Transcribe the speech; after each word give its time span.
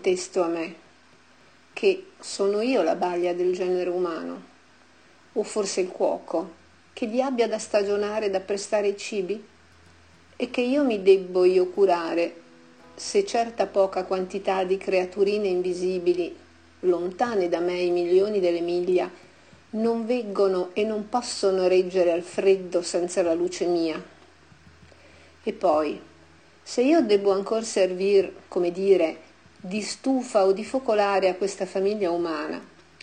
contesto 0.00 0.42
a 0.42 0.46
me, 0.46 0.74
che 1.74 2.06
sono 2.18 2.62
io 2.62 2.80
la 2.80 2.94
baglia 2.94 3.34
del 3.34 3.54
genere 3.54 3.90
umano, 3.90 4.42
o 5.34 5.42
forse 5.42 5.82
il 5.82 5.88
cuoco, 5.88 6.52
che 6.94 7.06
vi 7.06 7.20
abbia 7.20 7.46
da 7.46 7.58
stagionare, 7.58 8.30
da 8.30 8.40
prestare 8.40 8.88
i 8.88 8.96
cibi, 8.96 9.44
e 10.36 10.50
che 10.50 10.62
io 10.62 10.84
mi 10.84 11.02
debbo 11.02 11.44
io 11.44 11.66
curare 11.66 12.34
se 12.94 13.26
certa 13.26 13.66
poca 13.66 14.04
quantità 14.04 14.64
di 14.64 14.78
creaturine 14.78 15.48
invisibili, 15.48 16.34
lontane 16.80 17.50
da 17.50 17.60
me 17.60 17.78
i 17.78 17.90
milioni 17.90 18.40
delle 18.40 18.62
miglia, 18.62 19.10
non 19.72 20.06
veggono 20.06 20.70
e 20.72 20.82
non 20.82 21.10
possono 21.10 21.68
reggere 21.68 22.10
al 22.10 22.22
freddo 22.22 22.80
senza 22.80 23.20
la 23.20 23.34
luce 23.34 23.66
mia. 23.66 24.02
E 25.42 25.52
poi, 25.52 26.00
se 26.62 26.80
io 26.80 27.02
devo 27.02 27.32
ancora 27.32 27.62
servir, 27.62 28.32
come 28.48 28.72
dire, 28.72 29.28
di 29.62 29.82
stufa 29.82 30.46
o 30.46 30.52
di 30.52 30.64
focolare 30.64 31.28
a 31.28 31.34
questa 31.34 31.66
famiglia 31.66 32.10
umana, 32.10 32.58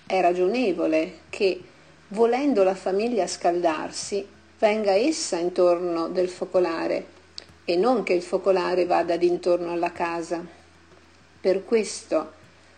è 0.08 0.20
ragionevole 0.22 1.20
che, 1.30 1.62
volendo 2.08 2.64
la 2.64 2.74
famiglia 2.74 3.28
scaldarsi, 3.28 4.26
venga 4.58 4.92
essa 4.94 5.38
intorno 5.38 6.08
del 6.08 6.30
focolare 6.30 7.06
e 7.64 7.76
non 7.76 8.02
che 8.02 8.14
il 8.14 8.24
focolare 8.24 8.86
vada 8.86 9.18
d'intorno 9.18 9.72
alla 9.72 9.92
casa. 9.92 10.44
Per 11.40 11.64
questo, 11.64 12.32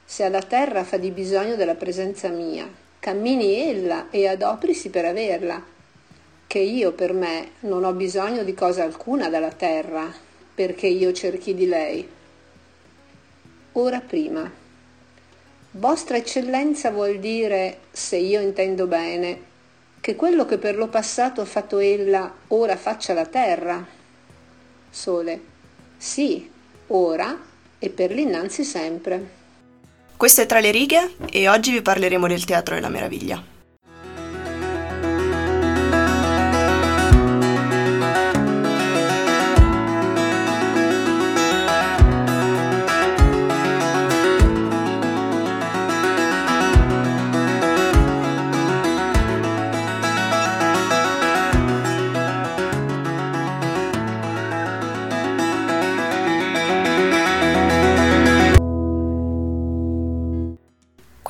se 0.04 0.24
alla 0.24 0.42
terra 0.42 0.84
fa 0.84 0.98
di 0.98 1.12
bisogno 1.12 1.56
della 1.56 1.76
presenza 1.76 2.28
mia, 2.28 2.70
cammini 3.00 3.70
ella 3.70 4.10
e 4.10 4.28
adoprisi 4.28 4.90
per 4.90 5.06
averla, 5.06 5.64
che 6.48 6.60
io 6.60 6.92
per 6.92 7.14
me 7.14 7.52
non 7.62 7.86
ho 7.86 7.94
bisogno 7.94 8.44
di 8.44 8.54
cosa 8.54 8.84
alcuna 8.84 9.30
dalla 9.30 9.52
terra, 9.52 10.12
perché 10.54 10.88
io 10.88 11.14
cerchi 11.14 11.54
di 11.54 11.68
lei. 11.68 12.18
Ora 13.80 14.02
prima. 14.02 14.52
Vostra 15.72 16.18
eccellenza 16.18 16.92
vuol 16.92 17.18
dire, 17.18 17.78
se 17.92 18.18
io 18.18 18.42
intendo 18.42 18.88
bene, 18.88 19.42
che 20.02 20.18
quello 20.18 20.46
che 20.46 20.58
per 20.58 20.76
lo 20.76 20.88
passato 20.90 21.40
ha 21.40 21.46
fatto 21.46 21.78
ella 21.78 22.30
ora 22.48 22.76
faccia 22.76 23.14
la 23.14 23.26
terra. 23.26 23.88
Sole. 24.90 25.42
Sì, 25.96 26.52
ora 26.88 27.40
e 27.80 27.90
per 27.90 28.12
l'innanzi 28.12 28.66
sempre. 28.66 29.38
Questo 30.18 30.42
è 30.42 30.46
Tra 30.46 30.60
le 30.60 30.72
righe 30.72 31.16
e 31.32 31.48
oggi 31.48 31.72
vi 31.72 31.82
parleremo 31.82 32.28
del 32.28 32.44
Teatro 32.44 32.76
della 32.76 32.90
Meraviglia. 32.90 33.59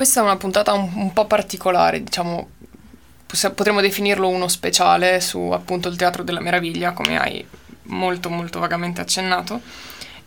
Questa 0.00 0.20
è 0.20 0.22
una 0.22 0.38
puntata 0.38 0.72
un, 0.72 0.90
un 0.94 1.12
po' 1.12 1.26
particolare, 1.26 2.02
diciamo, 2.02 2.48
potremmo 3.54 3.82
definirlo 3.82 4.28
uno 4.28 4.48
speciale 4.48 5.20
su 5.20 5.50
appunto 5.52 5.88
il 5.88 5.96
Teatro 5.96 6.22
della 6.22 6.40
Meraviglia, 6.40 6.92
come 6.92 7.20
hai 7.20 7.46
molto 7.82 8.30
molto 8.30 8.60
vagamente 8.60 9.02
accennato. 9.02 9.60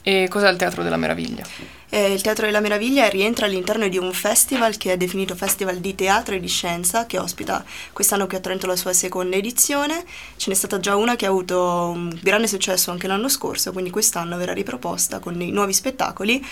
E 0.03 0.27
cos'è 0.29 0.47
il 0.47 0.57
Teatro 0.57 0.83
della 0.83 0.97
Meraviglia? 0.97 1.43
Eh, 1.89 2.13
il 2.13 2.21
Teatro 2.21 2.45
della 2.45 2.59
Meraviglia 2.59 3.09
rientra 3.09 3.47
all'interno 3.47 3.87
di 3.87 3.97
un 3.97 4.13
festival 4.13 4.77
che 4.77 4.93
è 4.93 4.97
definito 4.97 5.33
Festival 5.33 5.77
di 5.77 5.95
Teatro 5.95 6.35
e 6.35 6.39
di 6.39 6.47
Scienza, 6.47 7.07
che 7.07 7.17
ospita 7.17 7.65
quest'anno 7.93 8.27
qui 8.27 8.37
a 8.37 8.41
Trento 8.41 8.67
la 8.67 8.75
sua 8.75 8.93
seconda 8.93 9.37
edizione. 9.37 10.05
Ce 10.35 10.51
n'è 10.51 10.55
stata 10.55 10.79
già 10.79 10.95
una 10.95 11.15
che 11.15 11.25
ha 11.25 11.29
avuto 11.29 11.89
un 11.91 12.15
grande 12.21 12.45
successo 12.45 12.91
anche 12.91 13.07
l'anno 13.07 13.27
scorso, 13.27 13.71
quindi 13.71 13.89
quest'anno 13.89 14.37
verrà 14.37 14.53
riproposta 14.53 15.17
con 15.17 15.35
dei 15.35 15.49
nuovi 15.49 15.73
spettacoli. 15.73 16.45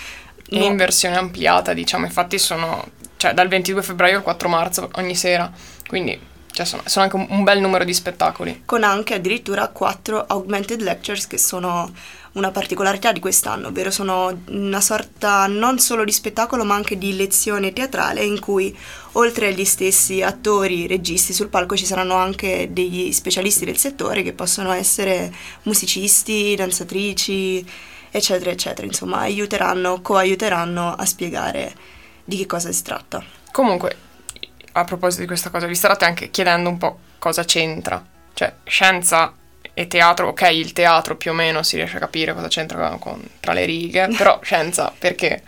E 0.48 0.64
in 0.64 0.74
versione 0.74 1.16
ampliata, 1.16 1.72
diciamo, 1.72 2.04
infatti 2.04 2.36
sono 2.36 3.10
cioè 3.22 3.34
dal 3.34 3.46
22 3.46 3.82
febbraio 3.82 4.16
al 4.16 4.22
4 4.24 4.48
marzo 4.48 4.90
ogni 4.94 5.14
sera, 5.14 5.48
quindi 5.86 6.18
cioè 6.50 6.66
sono, 6.66 6.82
sono, 6.86 7.04
anche 7.04 7.14
un, 7.14 7.44
bel 7.44 7.60
numero 7.60 7.84
di 7.84 7.94
spettacoli. 7.94 8.62
Con 8.64 8.82
anche 8.82 9.14
addirittura 9.14 9.68
4 9.68 10.24
augmented 10.26 10.80
lectures 10.80 11.28
che 11.28 11.38
sono 11.38 11.88
una 12.32 12.50
particolarità 12.50 13.12
di 13.12 13.20
quest'anno, 13.20 13.68
ovvero 13.68 13.92
sono 13.92 14.42
una 14.48 14.80
sorta 14.80 15.46
non 15.46 15.78
solo 15.78 16.02
di 16.02 16.10
spettacolo 16.10 16.64
ma 16.64 16.74
anche 16.74 16.98
di 16.98 17.14
lezione 17.14 17.72
teatrale 17.72 18.24
in 18.24 18.40
cui 18.40 18.76
oltre 19.12 19.46
agli 19.46 19.64
stessi 19.64 20.20
attori, 20.20 20.88
registi 20.88 21.32
sul 21.32 21.48
palco 21.48 21.76
ci 21.76 21.86
saranno 21.86 22.14
anche 22.14 22.70
degli 22.72 23.12
specialisti 23.12 23.64
del 23.64 23.78
settore 23.78 24.24
che 24.24 24.32
possono 24.32 24.72
essere 24.72 25.32
musicisti, 25.62 26.56
danzatrici, 26.56 27.64
eccetera, 28.10 28.50
eccetera, 28.50 28.84
insomma 28.84 29.18
aiuteranno, 29.18 30.00
coaiuteranno 30.02 30.94
a 30.94 31.04
spiegare 31.06 32.00
di 32.32 32.38
che 32.38 32.46
cosa 32.46 32.72
si 32.72 32.82
tratta. 32.82 33.22
Comunque, 33.50 33.96
a 34.72 34.84
proposito 34.84 35.20
di 35.20 35.26
questa 35.26 35.50
cosa, 35.50 35.66
vi 35.66 35.74
starete 35.74 36.04
anche 36.04 36.30
chiedendo 36.30 36.68
un 36.68 36.78
po' 36.78 36.98
cosa 37.18 37.44
c'entra. 37.44 38.04
Cioè, 38.32 38.54
scienza 38.64 39.34
e 39.74 39.86
teatro, 39.86 40.28
ok, 40.28 40.48
il 40.52 40.72
teatro 40.72 41.16
più 41.16 41.30
o 41.30 41.34
meno 41.34 41.62
si 41.62 41.76
riesce 41.76 41.96
a 41.96 42.00
capire 42.00 42.34
cosa 42.34 42.48
c'entra 42.48 42.96
con, 42.98 43.22
tra 43.40 43.52
le 43.52 43.64
righe, 43.64 44.08
però 44.16 44.40
scienza 44.42 44.92
perché? 44.96 45.42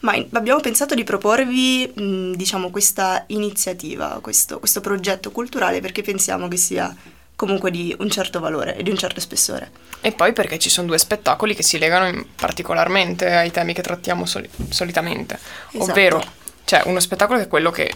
Ma 0.00 0.12
abbiamo 0.32 0.60
pensato 0.60 0.94
di 0.94 1.04
proporvi, 1.04 1.90
mh, 1.94 2.32
diciamo, 2.32 2.70
questa 2.70 3.24
iniziativa, 3.28 4.18
questo, 4.20 4.58
questo 4.58 4.80
progetto 4.80 5.30
culturale 5.30 5.80
perché 5.80 6.02
pensiamo 6.02 6.46
che 6.48 6.58
sia 6.58 6.94
comunque 7.36 7.70
di 7.70 7.94
un 7.98 8.10
certo 8.10 8.40
valore 8.40 8.76
e 8.76 8.82
di 8.82 8.90
un 8.90 8.96
certo 8.96 9.20
spessore. 9.20 9.70
E 10.00 10.12
poi 10.12 10.32
perché 10.32 10.58
ci 10.58 10.70
sono 10.70 10.86
due 10.86 10.98
spettacoli 10.98 11.54
che 11.54 11.62
si 11.62 11.78
legano 11.78 12.24
particolarmente 12.36 13.32
ai 13.32 13.50
temi 13.50 13.72
che 13.72 13.82
trattiamo 13.82 14.26
soli- 14.26 14.48
solitamente, 14.68 15.38
esatto. 15.70 15.90
ovvero 15.90 16.24
c'è 16.64 16.82
uno 16.84 17.00
spettacolo 17.00 17.38
che 17.38 17.44
è 17.44 17.48
quello 17.48 17.70
che, 17.70 17.92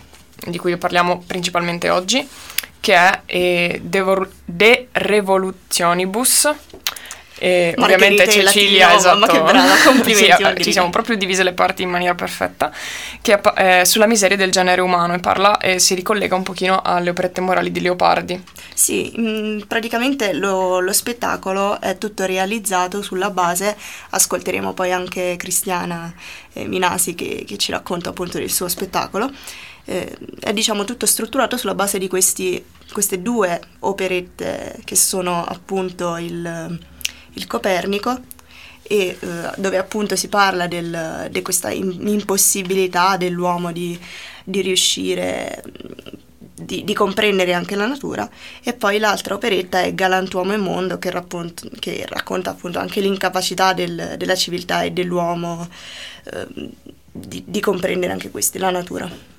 di 0.46 0.58
cui 0.58 0.76
parliamo 0.76 1.22
principalmente 1.26 1.90
oggi, 1.90 2.26
che 2.80 2.94
è 2.94 3.22
eh, 3.26 3.80
De 3.82 4.88
Revolutionibus, 4.92 6.48
e 7.38 7.74
ovviamente 7.78 8.28
Cecilia, 8.28 8.94
esatto, 8.94 9.26
che 9.26 9.40
brava, 9.40 9.74
complimenti. 9.84 10.44
sì, 10.56 10.62
ci 10.64 10.72
siamo 10.72 10.90
proprio 10.90 11.16
divise 11.16 11.44
le 11.44 11.52
parti 11.52 11.82
in 11.82 11.90
maniera 11.90 12.14
perfetta, 12.14 12.72
che 13.22 13.40
è 13.40 13.84
sulla 13.84 14.06
miseria 14.06 14.36
del 14.36 14.50
genere 14.50 14.80
umano 14.80 15.14
e 15.14 15.20
parla 15.20 15.58
e 15.58 15.78
si 15.78 15.94
ricollega 15.94 16.34
un 16.34 16.42
pochino 16.42 16.80
alle 16.82 17.10
operette 17.10 17.40
morali 17.40 17.70
di 17.70 17.80
Leopardi. 17.80 18.42
Sì, 18.74 19.12
mh, 19.14 19.28
mm, 19.28 19.58
praticamente 19.68 20.32
lo, 20.32 20.80
lo, 20.80 20.92
spettacolo 20.92 21.80
è 21.80 21.96
tutto 21.96 22.24
realizzato 22.24 23.02
sulla 23.02 23.30
base, 23.30 23.76
ascolteremo 24.10 24.72
poi 24.72 24.92
anche 24.92 25.36
Cristiana 25.36 26.12
eh, 26.52 26.66
Minasi 26.66 27.14
che, 27.14 27.44
che, 27.46 27.56
ci 27.56 27.70
racconta 27.70 28.10
appunto 28.10 28.38
del 28.38 28.50
suo 28.50 28.68
spettacolo, 28.68 29.30
eh, 29.84 30.16
è 30.40 30.52
diciamo 30.52 30.84
tutto 30.84 31.06
strutturato 31.06 31.56
sulla 31.56 31.74
base 31.74 31.98
di 31.98 32.08
questi, 32.08 32.62
queste 32.92 33.22
due 33.22 33.60
operette 33.80 34.80
che 34.84 34.96
sono 34.96 35.44
appunto 35.44 36.16
il 36.16 36.96
il 37.38 37.46
Copernico, 37.46 38.20
e, 38.82 39.16
eh, 39.20 39.50
dove 39.56 39.76
appunto 39.76 40.16
si 40.16 40.28
parla 40.28 40.66
di 40.66 41.42
questa 41.42 41.70
impossibilità 41.70 43.16
dell'uomo 43.16 43.70
di, 43.70 43.98
di 44.42 44.62
riuscire 44.62 45.62
di, 46.54 46.82
di, 46.84 46.94
comprendere 46.94 47.52
anche 47.52 47.76
la 47.76 47.86
natura 47.86 48.28
e 48.62 48.72
poi 48.72 48.98
l'altra 48.98 49.34
operetta 49.34 49.82
è 49.82 49.94
Galantuomo 49.94 50.54
e 50.54 50.56
Mondo 50.56 50.98
che, 50.98 51.10
racconta, 51.10 51.68
che 51.78 52.04
racconta 52.08 52.50
appunto 52.50 52.78
anche 52.78 53.00
l'incapacità 53.00 53.74
del, 53.74 54.14
della 54.16 54.34
civiltà 54.34 54.82
e 54.82 54.90
dell'uomo 54.90 55.68
eh, 56.24 56.46
di, 57.12 57.44
di 57.46 57.60
comprendere 57.60 58.12
anche 58.12 58.30
questi, 58.30 58.58
la 58.58 58.70
natura. 58.70 59.36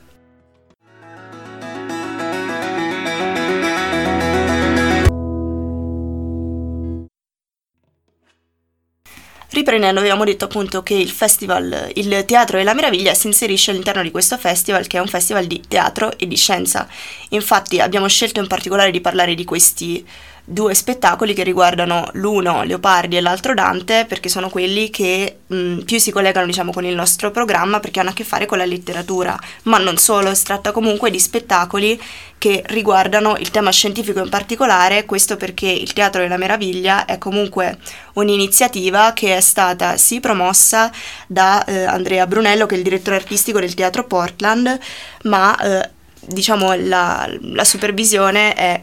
Riprendendo, 9.52 10.00
abbiamo 10.00 10.26
detto 10.26 10.46
appunto 10.46 10.84
che 10.84 10.94
il 10.94 11.10
festival, 11.10 11.92
il 11.96 12.24
Teatro 12.26 12.58
della 12.58 12.76
Meraviglia 12.76 13.16
si 13.16 13.26
inserisce 13.26 13.72
all'interno 13.72 14.04
di 14.04 14.12
questo 14.12 14.38
festival 14.38 14.86
che 14.86 14.98
è 14.98 15.02
un 15.02 15.08
festival 15.08 15.46
di 15.46 15.64
teatro 15.68 16.16
e 16.20 16.28
di 16.28 16.36
scienza. 16.36 16.88
Infatti 17.30 17.80
abbiamo 17.80 18.08
scelto 18.08 18.40
in 18.40 18.46
particolare 18.46 18.92
di 18.92 19.02
parlare 19.02 19.34
di 19.34 19.46
questi 19.46 20.06
due 20.52 20.74
spettacoli 20.74 21.36
che 21.36 21.44
riguardano 21.44 22.10
l'uno 22.14 22.64
Leopardi 22.64 23.16
e 23.16 23.22
l'altro 23.22 23.54
Dante 23.54 24.06
perché 24.08 24.30
sono 24.30 24.50
quelli 24.50 24.90
che 24.90 25.42
mh, 25.46 25.82
più 25.82 26.00
si 26.00 26.10
collegano 26.10 26.48
diciamo 26.48 26.72
con 26.72 26.86
il 26.86 26.96
nostro 26.96 27.30
programma 27.30 27.80
perché 27.80 28.00
hanno 28.00 28.10
a 28.10 28.14
che 28.14 28.24
fare 28.24 28.48
con 28.48 28.58
la 28.58 28.66
letteratura, 28.66 29.40
ma 29.64 29.78
non 29.78 29.98
solo, 29.98 30.34
si 30.34 30.44
tratta 30.46 30.72
comunque 30.72 31.12
di 31.12 31.20
spettacoli 31.20 32.02
che 32.40 32.64
riguardano 32.68 33.38
il 33.38 33.52
tema 33.52 33.70
scientifico 33.70 34.24
in 34.24 34.30
particolare, 34.30 35.06
questo 35.06 35.38
perché 35.38 35.68
il 35.68 35.94
Teatro 35.94 36.22
della 36.22 36.38
Meraviglia 36.38 37.06
è 37.06 37.20
comunque 37.20 37.78
un'iniziativa 38.14 39.14
che 39.14 39.38
è 39.38 39.42
stata 39.42 39.98
sì 39.98 40.20
promossa 40.20 40.92
da 41.28 41.64
eh, 41.66 41.84
Andrea 41.84 42.26
Brunello 42.26 42.66
che 42.66 42.74
è 42.74 42.78
il 42.80 42.84
direttore 42.84 43.18
artistico 43.18 43.60
del 43.60 43.76
Teatro 43.76 44.06
Portland, 44.06 44.80
ma 45.24 45.56
eh, 45.58 45.90
diciamo 46.22 46.74
la, 46.74 47.30
la 47.42 47.64
supervisione 47.64 48.54
è 48.56 48.82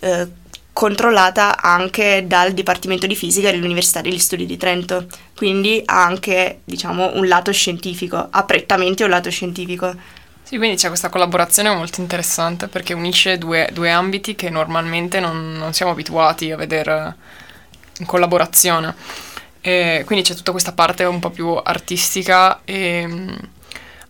eh, 0.00 0.42
controllata 0.74 1.62
anche 1.62 2.24
dal 2.26 2.52
Dipartimento 2.52 3.06
di 3.06 3.14
Fisica 3.14 3.50
dell'Università 3.50 4.00
degli 4.00 4.18
Studi 4.18 4.44
di 4.44 4.56
Trento, 4.56 5.06
quindi 5.34 5.80
ha 5.86 6.04
anche 6.04 6.60
diciamo, 6.64 7.12
un 7.14 7.28
lato 7.28 7.52
scientifico, 7.52 8.26
ha 8.28 8.42
prettamente 8.42 9.04
un 9.04 9.10
lato 9.10 9.30
scientifico. 9.30 9.94
Sì, 10.42 10.56
quindi 10.58 10.76
c'è 10.76 10.88
questa 10.88 11.08
collaborazione 11.08 11.72
molto 11.72 12.00
interessante 12.00 12.66
perché 12.66 12.92
unisce 12.92 13.38
due, 13.38 13.70
due 13.72 13.88
ambiti 13.88 14.34
che 14.34 14.50
normalmente 14.50 15.20
non, 15.20 15.52
non, 15.52 15.72
siamo 15.72 15.92
abituati 15.92 16.50
a 16.50 16.56
vedere 16.56 17.14
in 18.00 18.06
collaborazione. 18.06 18.94
E 19.60 20.02
quindi 20.04 20.24
c'è 20.24 20.34
tutta 20.34 20.50
questa 20.50 20.72
parte 20.72 21.04
un 21.04 21.20
po' 21.20 21.30
più 21.30 21.48
artistica 21.54 22.62
e 22.64 23.06
mh, 23.06 23.38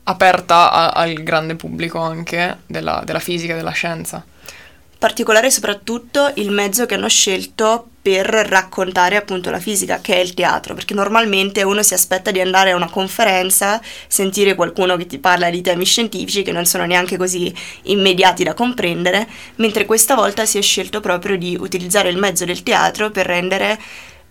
aperta 0.05 0.73
a, 0.73 0.89
al 0.89 1.13
grande 1.23 1.57
pubblico 1.57 1.99
anche 2.01 2.61
della, 2.67 3.03
della 3.05 3.21
fisica 3.21 3.53
e 3.53 3.57
della 3.57 3.71
scienza 3.71 4.25
particolare 5.05 5.51
soprattutto 5.51 6.33
il 6.37 6.51
mezzo 6.51 6.87
che 6.87 6.95
hanno 6.95 7.11
scelto 7.11 7.89
per 8.01 8.25
raccontare 8.27 9.17
appunto 9.17 9.51
la 9.51 9.59
fisica, 9.59 10.01
che 10.01 10.15
è 10.15 10.19
il 10.19 10.33
teatro, 10.33 10.73
perché 10.73 10.95
normalmente 10.95 11.63
uno 11.63 11.83
si 11.83 11.93
aspetta 11.93 12.31
di 12.31 12.41
andare 12.41 12.71
a 12.71 12.77
una 12.77 12.89
conferenza, 12.89 13.83
sentire 14.07 14.55
qualcuno 14.55 14.97
che 14.97 15.05
ti 15.05 15.19
parla 15.19 15.51
di 15.51 15.61
temi 15.61 15.85
scientifici 15.85 16.41
che 16.41 16.53
non 16.53 16.65
sono 16.65 16.87
neanche 16.87 17.19
così 17.19 17.55
immediati 17.83 18.45
da 18.45 18.55
comprendere, 18.55 19.29
mentre 19.57 19.85
questa 19.85 20.15
volta 20.15 20.47
si 20.47 20.57
è 20.57 20.63
scelto 20.63 21.01
proprio 21.01 21.37
di 21.37 21.55
utilizzare 21.61 22.09
il 22.09 22.17
mezzo 22.17 22.47
del 22.47 22.63
teatro 22.63 23.11
per 23.11 23.27
rendere 23.27 23.79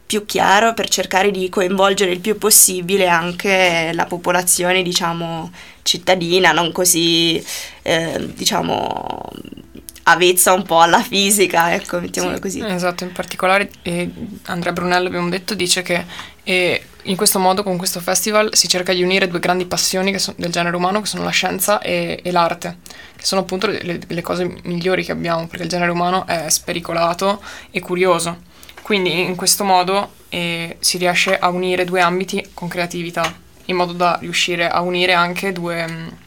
più 0.07 0.25
chiaro, 0.25 0.73
per 0.73 0.89
cercare 0.89 1.29
di 1.29 1.49
coinvolgere 1.49 2.09
il 2.09 2.19
più 2.19 2.35
possibile 2.39 3.07
anche 3.07 3.91
la 3.93 4.05
popolazione, 4.05 4.81
diciamo, 4.81 5.51
cittadina, 5.83 6.51
non 6.51 6.71
così, 6.71 7.43
eh, 7.83 8.31
diciamo, 8.33 9.21
avezza 10.03 10.53
un 10.53 10.63
po' 10.63 10.81
alla 10.81 11.01
fisica, 11.01 11.73
ecco, 11.73 11.99
mettiamola 11.99 12.35
sì, 12.35 12.41
così. 12.41 12.65
Esatto, 12.65 13.03
in 13.03 13.11
particolare 13.11 13.69
eh, 13.83 14.09
Andrea 14.43 14.73
Brunello, 14.73 15.07
abbiamo 15.07 15.29
detto, 15.29 15.53
dice 15.53 15.81
che 15.81 16.05
eh, 16.43 16.83
in 17.03 17.15
questo 17.15 17.39
modo, 17.39 17.63
con 17.63 17.77
questo 17.77 17.99
festival, 17.99 18.49
si 18.53 18.67
cerca 18.67 18.93
di 18.93 19.01
unire 19.01 19.27
due 19.27 19.39
grandi 19.39 19.65
passioni 19.65 20.17
so- 20.19 20.33
del 20.37 20.51
genere 20.51 20.75
umano, 20.75 21.01
che 21.01 21.07
sono 21.07 21.23
la 21.23 21.29
scienza 21.29 21.79
e, 21.79 22.19
e 22.21 22.31
l'arte, 22.31 22.79
che 23.15 23.25
sono 23.25 23.41
appunto 23.41 23.67
le, 23.67 23.99
le, 24.05 24.21
cose 24.21 24.53
migliori 24.63 25.03
che 25.03 25.11
abbiamo, 25.11 25.47
perché 25.47 25.63
il 25.63 25.69
genere 25.69 25.91
umano 25.91 26.25
è 26.27 26.49
spericolato 26.49 27.41
e 27.71 27.79
curioso. 27.79 28.51
Quindi 28.81 29.21
in 29.21 29.35
questo 29.35 29.63
modo 29.63 30.11
eh, 30.27 30.75
si 30.79 30.97
riesce 30.97 31.37
a 31.37 31.47
unire 31.49 31.85
due 31.85 32.01
ambiti 32.01 32.49
con 32.53 32.67
creatività, 32.67 33.33
in 33.65 33.77
modo 33.77 33.93
da 33.93 34.17
riuscire 34.19 34.67
a 34.67 34.81
unire 34.81 35.13
anche 35.13 35.53
due... 35.53 36.21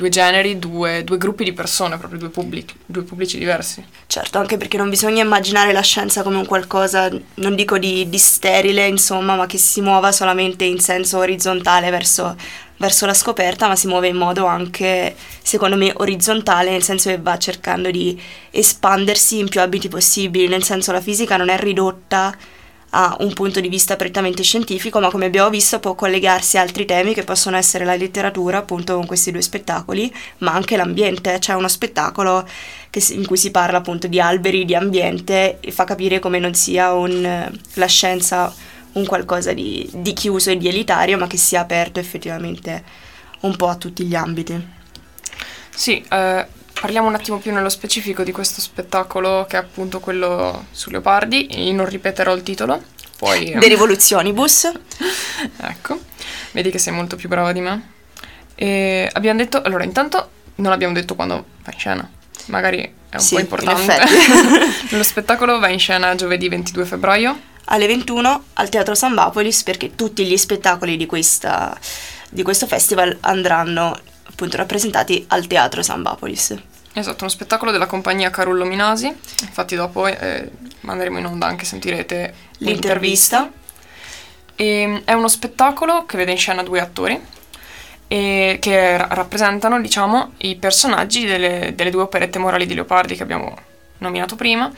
Due 0.00 0.08
generi, 0.08 0.58
due, 0.58 1.04
due, 1.04 1.18
gruppi 1.18 1.44
di 1.44 1.52
persone, 1.52 1.98
proprio 1.98 2.18
due 2.18 2.30
pubblici, 2.30 2.74
due 2.86 3.02
pubblici, 3.02 3.36
diversi. 3.36 3.84
Certo, 4.06 4.38
anche 4.38 4.56
perché 4.56 4.78
non 4.78 4.88
bisogna 4.88 5.22
immaginare 5.22 5.72
la 5.72 5.82
scienza 5.82 6.22
come 6.22 6.36
un 6.36 6.46
qualcosa, 6.46 7.10
non 7.34 7.54
dico 7.54 7.76
di, 7.76 8.08
di 8.08 8.16
sterile, 8.16 8.86
insomma, 8.86 9.36
ma 9.36 9.44
che 9.44 9.58
si 9.58 9.82
muova 9.82 10.10
solamente 10.10 10.64
in 10.64 10.78
senso 10.78 11.18
orizzontale 11.18 11.90
verso, 11.90 12.34
verso, 12.78 13.04
la 13.04 13.12
scoperta, 13.12 13.68
ma 13.68 13.76
si 13.76 13.88
muove 13.88 14.08
in 14.08 14.16
modo 14.16 14.46
anche, 14.46 15.14
secondo 15.42 15.76
me, 15.76 15.92
orizzontale, 15.94 16.70
nel 16.70 16.82
senso 16.82 17.10
che 17.10 17.18
va 17.18 17.36
cercando 17.36 17.90
di 17.90 18.18
espandersi 18.48 19.38
in 19.38 19.50
più 19.50 19.60
ambiti 19.60 19.88
possibili, 19.88 20.48
nel 20.48 20.64
senso 20.64 20.92
la 20.92 21.02
fisica 21.02 21.36
non 21.36 21.50
è 21.50 21.58
ridotta 21.58 22.34
ha 22.90 23.16
un 23.20 23.32
punto 23.32 23.60
di 23.60 23.68
vista 23.68 23.96
prettamente 23.96 24.42
scientifico, 24.42 24.98
ma 25.00 25.10
come 25.10 25.26
abbiamo 25.26 25.50
visto 25.50 25.78
può 25.78 25.94
collegarsi 25.94 26.58
a 26.58 26.62
altri 26.62 26.84
temi 26.84 27.14
che 27.14 27.22
possono 27.22 27.56
essere 27.56 27.84
la 27.84 27.94
letteratura, 27.94 28.58
appunto 28.58 28.94
con 28.94 29.06
questi 29.06 29.30
due 29.30 29.42
spettacoli, 29.42 30.12
ma 30.38 30.52
anche 30.52 30.76
l'ambiente. 30.76 31.38
C'è 31.38 31.54
uno 31.54 31.68
spettacolo 31.68 32.46
si, 32.90 33.14
in 33.14 33.26
cui 33.26 33.36
si 33.36 33.50
parla 33.50 33.78
appunto 33.78 34.08
di 34.08 34.20
alberi, 34.20 34.64
di 34.64 34.74
ambiente 34.74 35.58
e 35.60 35.70
fa 35.70 35.84
capire 35.84 36.18
come 36.18 36.38
non 36.38 36.54
sia 36.54 36.92
un, 36.92 37.50
la 37.74 37.86
scienza 37.86 38.52
un 38.92 39.06
qualcosa 39.06 39.52
di, 39.52 39.88
di 39.92 40.12
chiuso 40.12 40.50
e 40.50 40.56
di 40.56 40.66
elitario, 40.66 41.16
ma 41.16 41.28
che 41.28 41.36
sia 41.36 41.60
aperto 41.60 42.00
effettivamente 42.00 42.82
un 43.40 43.54
po' 43.56 43.68
a 43.68 43.76
tutti 43.76 44.04
gli 44.04 44.16
ambiti. 44.16 44.78
Sì, 45.72 46.04
eh, 46.10 46.46
Parliamo 46.80 47.08
un 47.08 47.14
attimo 47.14 47.36
più 47.36 47.52
nello 47.52 47.68
specifico 47.68 48.22
di 48.22 48.32
questo 48.32 48.62
spettacolo 48.62 49.44
che 49.46 49.56
è 49.56 49.60
appunto 49.60 50.00
quello 50.00 50.64
su 50.70 50.88
Leopardi. 50.88 51.66
Io 51.66 51.74
non 51.74 51.86
ripeterò 51.86 52.34
il 52.34 52.42
titolo. 52.42 52.82
Poi, 53.18 53.52
De 53.52 53.68
Rivoluzionibus. 53.68 54.72
ecco, 55.60 56.00
vedi 56.52 56.70
che 56.70 56.78
sei 56.78 56.94
molto 56.94 57.16
più 57.16 57.28
brava 57.28 57.52
di 57.52 57.60
me. 57.60 57.92
E 58.54 59.10
abbiamo 59.12 59.38
detto, 59.38 59.60
allora 59.60 59.84
intanto 59.84 60.30
non 60.56 60.72
abbiamo 60.72 60.94
detto 60.94 61.14
quando 61.14 61.34
va 61.62 61.70
in 61.70 61.78
scena, 61.78 62.10
magari 62.46 62.80
è 63.10 63.16
un 63.16 63.20
sì, 63.20 63.34
po' 63.34 63.40
importante. 63.40 63.98
Lo 64.96 65.02
spettacolo 65.02 65.58
va 65.58 65.68
in 65.68 65.78
scena 65.78 66.14
giovedì 66.14 66.48
22 66.48 66.86
febbraio. 66.86 67.40
Alle 67.66 67.86
21 67.88 68.44
al 68.54 68.70
Teatro 68.70 68.94
San 68.94 69.14
Bapolis 69.14 69.64
perché 69.64 69.94
tutti 69.94 70.24
gli 70.24 70.36
spettacoli 70.38 70.96
di, 70.96 71.04
questa, 71.04 71.78
di 72.30 72.42
questo 72.42 72.66
festival 72.66 73.18
andranno 73.20 74.00
appunto 74.40 74.56
rappresentati 74.56 75.26
al 75.28 75.46
Teatro 75.46 75.82
San 75.82 76.00
Bapolis. 76.00 76.56
Esatto, 76.94 77.18
uno 77.20 77.28
spettacolo 77.28 77.70
della 77.70 77.84
compagnia 77.84 78.30
Carullo 78.30 78.64
Minasi, 78.64 79.06
infatti 79.42 79.76
dopo 79.76 80.06
eh, 80.06 80.50
manderemo 80.80 81.18
in 81.18 81.26
onda 81.26 81.46
anche, 81.46 81.66
sentirete 81.66 82.34
l'intervista. 82.58 83.50
E, 84.56 84.64
ehm, 84.64 85.02
è 85.04 85.12
uno 85.12 85.28
spettacolo 85.28 86.06
che 86.06 86.16
vede 86.16 86.30
in 86.30 86.38
scena 86.38 86.62
due 86.62 86.80
attori 86.80 87.20
e 88.08 88.56
che 88.60 88.96
ra- 88.96 89.08
rappresentano, 89.10 89.78
diciamo, 89.78 90.32
i 90.38 90.56
personaggi 90.56 91.26
delle, 91.26 91.74
delle, 91.74 91.90
due 91.90 92.02
operette 92.02 92.38
morali 92.38 92.64
di 92.64 92.74
Leopardi 92.74 93.16
che 93.16 93.22
abbiamo 93.22 93.54
nominato 93.98 94.36
prima 94.36 94.72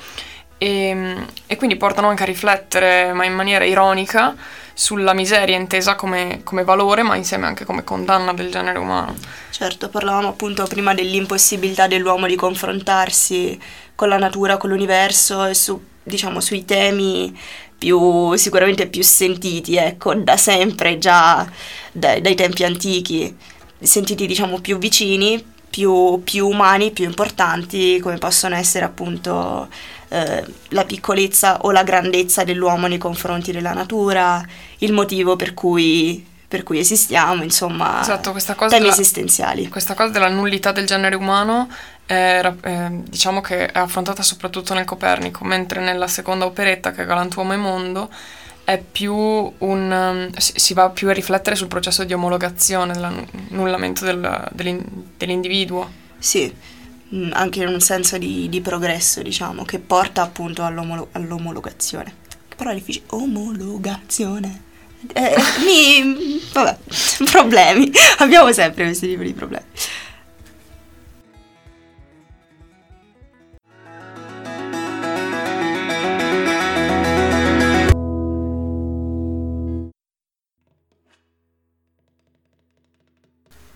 e, 0.59 0.89
ehm, 0.89 1.27
e 1.47 1.57
quindi 1.57 1.77
portano 1.77 2.09
anche 2.09 2.25
a 2.25 2.27
riflettere, 2.27 3.13
ma 3.13 3.25
in 3.25 3.33
maniera 3.33 3.65
ironica, 3.65 4.35
sulla 4.75 5.13
miseria 5.13 5.57
intesa 5.57 5.95
come, 5.95 6.41
come, 6.45 6.65
valore, 6.65 7.03
ma 7.03 7.17
insieme 7.17 7.47
anche 7.47 7.65
come 7.65 7.85
condanna 7.85 8.33
del 8.33 8.51
genere 8.51 8.79
umano. 8.79 9.15
Certo, 9.51 9.89
parlavamo 9.89 10.29
appunto 10.29 10.65
prima 10.67 10.95
dell'impossibilità 10.95 11.87
dell'uomo 11.87 12.27
di 12.27 12.37
confrontarsi 12.37 13.59
con 13.95 14.09
la 14.09 14.19
natura, 14.19 14.57
con 14.57 14.71
l'universo 14.71 15.45
e 15.45 15.55
su, 15.55 15.81
diciamo, 16.03 16.41
sui 16.41 16.65
temi 16.65 17.39
più, 17.77 18.35
sicuramente 18.37 18.87
più 18.87 19.03
sentiti, 19.03 19.77
ecco, 19.77 20.15
da 20.15 20.37
sempre, 20.37 20.99
già 20.99 21.49
dai, 21.93 22.21
dai 22.21 22.35
tempi 22.35 22.65
antichi, 22.65 23.37
sentiti 23.81 24.27
diciamo 24.27 24.61
più 24.61 24.79
vicini, 24.79 25.45
più, 25.69 26.21
più 26.23 26.47
umani, 26.47 26.93
più 26.93 27.05
importanti, 27.05 27.99
come 27.99 28.19
possono 28.19 28.55
essere 28.55 28.85
appunto 28.85 29.69
eh, 30.13 30.45
la 30.69 30.85
piccolezza 30.85 31.63
o 31.63 31.71
la 31.71 31.83
grandezza 31.83 32.45
dell'uomo 32.45 32.87
nei 32.87 32.99
confronti 32.99 33.51
della 33.51 33.73
natura, 33.73 34.47
il 34.79 34.93
motivo 34.93 35.37
per 35.37 35.55
cui, 35.55 36.23
per 36.47 36.63
cui 36.65 36.79
esistiamo, 36.79 37.43
insomma, 37.43 38.03
esatto, 38.03 38.31
temi 38.33 38.69
della, 38.69 38.89
esistenziali. 38.89 39.69
Questa 39.69 39.95
cosa 39.95 40.11
della 40.11 40.29
nullità 40.29 40.71
del 40.71 40.85
genere 40.85 41.15
umano 41.15 41.67
è, 42.05 42.43
eh, 42.63 42.89
diciamo 43.09 43.41
che 43.41 43.73
è 43.73 43.79
affrontata 43.79 44.23
soprattutto 44.23 44.75
nel 44.75 44.85
Copernico, 44.85 45.45
mentre 45.45 45.81
nella 45.81 46.09
seconda 46.09 46.45
operetta, 46.45 46.93
che 46.93 47.05
è 47.05 47.07
Galantuomo 47.07 47.55
e 47.55 47.57
Mondo, 47.57 48.11
è 48.65 48.79
più 48.79 49.15
un, 49.15 50.31
si 50.37 50.75
va 50.75 50.91
più 50.91 51.09
a 51.09 51.13
riflettere 51.13 51.57
sul 51.57 51.69
processo 51.69 52.05
di 52.05 52.13
omologazione, 52.13 52.93
dell'annullamento 52.93 54.05
del, 54.05 54.47
dell'individuo. 55.17 55.91
Sì, 56.19 56.55
Mm, 57.15 57.31
anche 57.33 57.63
in 57.63 57.69
un 57.69 57.81
senso 57.81 58.17
di, 58.17 58.49
di 58.49 58.61
progresso, 58.63 59.21
diciamo, 59.21 59.65
che 59.65 59.79
porta 59.79 60.23
appunto 60.23 60.65
all'omolo- 60.65 61.09
all'omologazione. 61.13 62.15
Che 62.49 62.57
parola 62.57 62.75
difficile? 62.75 63.05
Omologazione. 63.11 64.63
Eh, 65.13 65.35
mi... 65.65 66.41
vabbè, 66.53 66.79
problemi. 67.31 67.91
Abbiamo 68.19 68.51
sempre 68.53 68.85
questi 68.85 69.09
tipi 69.09 69.25
di 69.25 69.35
problemi. 69.35 69.65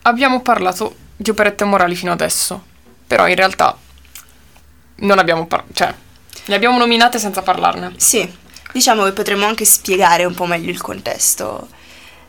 Abbiamo 0.03 0.41
parlato 0.41 0.95
di 1.17 1.31
operette 1.31 1.65
morali 1.65 1.97
fino 1.97 2.13
adesso, 2.13 2.63
però 3.07 3.29
in 3.29 3.35
realtà 3.35 3.77
non 4.97 5.19
abbiamo 5.19 5.47
parlato, 5.47 5.73
cioè 5.75 5.95
Le 6.45 6.55
abbiamo 6.55 6.79
nominate 6.79 7.19
senza 7.19 7.43
parlarne. 7.43 7.95
Sì, 7.97 8.31
diciamo 8.73 9.05
che 9.05 9.13
potremmo 9.13 9.47
anche 9.47 9.65
spiegare 9.65 10.25
un 10.25 10.35
po' 10.35 10.47
meglio 10.47 10.71
il 10.71 10.81
contesto 10.81 11.69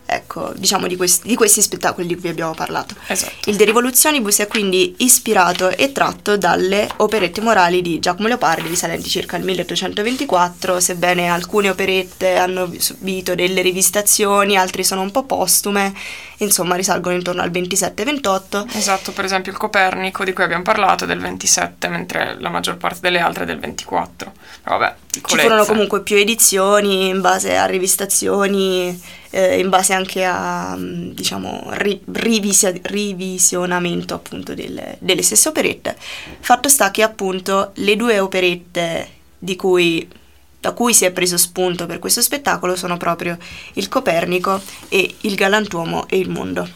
ecco, 0.07 0.53
diciamo 0.55 0.87
di 0.87 0.95
questi, 0.95 1.27
di 1.27 1.35
questi, 1.35 1.61
spettacoli 1.61 2.07
di 2.07 2.15
cui 2.15 2.29
abbiamo 2.29 2.53
parlato. 2.53 2.95
Esatto. 3.07 3.49
Il 3.49 3.57
De 3.57 3.65
Rivoluzionibus 3.65 4.39
è 4.39 4.47
quindi 4.47 4.95
ispirato 4.99 5.69
e 5.69 5.91
tratto 5.91 6.37
dalle 6.37 6.89
operette 6.97 7.41
morali 7.41 7.81
di 7.81 7.99
Giacomo 7.99 8.29
Leopardi, 8.29 8.69
risalenti 8.69 9.09
circa 9.09 9.35
al 9.35 9.43
1824, 9.43 10.79
sebbene 10.79 11.27
alcune 11.27 11.69
operette 11.69 12.37
hanno 12.37 12.71
subito 12.77 13.35
delle 13.35 13.61
rivistazioni, 13.61 14.57
altre 14.57 14.83
sono 14.83 15.01
un 15.01 15.11
po' 15.11 15.23
postume, 15.23 15.93
insomma 16.37 16.75
risalgono 16.75 17.15
intorno 17.15 17.41
al 17.41 17.51
27-28. 17.51 18.75
Esatto, 18.75 19.11
per 19.11 19.25
esempio 19.25 19.51
il 19.51 19.57
Copernico 19.57 20.23
di 20.23 20.33
cui 20.33 20.43
abbiamo 20.43 20.63
parlato 20.63 21.03
è 21.03 21.07
del 21.07 21.19
27, 21.19 21.87
mentre 21.87 22.35
la 22.39 22.49
maggior 22.49 22.77
parte 22.77 22.99
delle 23.01 23.19
altre 23.19 23.43
è 23.43 23.45
del 23.45 23.59
24. 23.59 24.31
Vabbè, 24.63 24.95
Ci 25.25 25.37
furono 25.37 25.65
comunque 25.65 26.01
più 26.01 26.17
edizioni 26.17 27.07
in 27.07 27.21
base 27.21 27.57
a 27.57 27.65
rivistazioni 27.65 28.99
eh, 29.29 29.59
in 29.59 29.69
base 29.69 29.93
anche 29.93 30.23
a 30.23 30.75
mm, 30.75 31.11
diciamo, 31.11 31.69
ri- 31.71 32.01
rivisi- 32.11 32.79
rivisionamento 32.83 34.13
appunto 34.13 34.53
delle, 34.53 34.97
delle 34.99 35.21
stesse 35.21 35.49
operette. 35.49 35.95
Fatto 36.39 36.69
sta 36.69 36.91
che 36.91 37.03
appunto 37.03 37.71
le 37.75 37.95
due 37.95 38.19
operette 38.19 39.15
cui, 39.55 40.07
da 40.59 40.71
cui 40.71 40.93
si 40.93 41.05
è 41.05 41.11
preso 41.11 41.37
spunto 41.37 41.85
per 41.85 41.99
questo 41.99 42.21
spettacolo 42.21 42.75
sono 42.75 42.97
proprio 42.97 43.37
il 43.73 43.87
Copernico 43.87 44.61
e 44.89 45.15
il 45.21 45.35
Galantuomo 45.35 46.07
e 46.07 46.17
il 46.17 46.29
Mondo. 46.29 46.67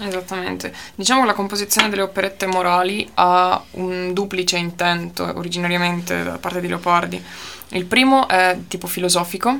Esattamente. 0.00 0.74
Diciamo 0.94 1.20
che 1.20 1.26
la 1.26 1.34
composizione 1.34 1.88
delle 1.88 2.02
operette 2.02 2.46
morali 2.46 3.08
ha 3.14 3.62
un 3.72 4.12
duplice 4.12 4.56
intento 4.56 5.30
originariamente 5.36 6.22
da 6.22 6.38
parte 6.38 6.60
di 6.60 6.68
Leopardi. 6.68 7.22
Il 7.68 7.84
primo 7.84 8.26
è 8.28 8.58
tipo 8.66 8.86
filosofico, 8.86 9.56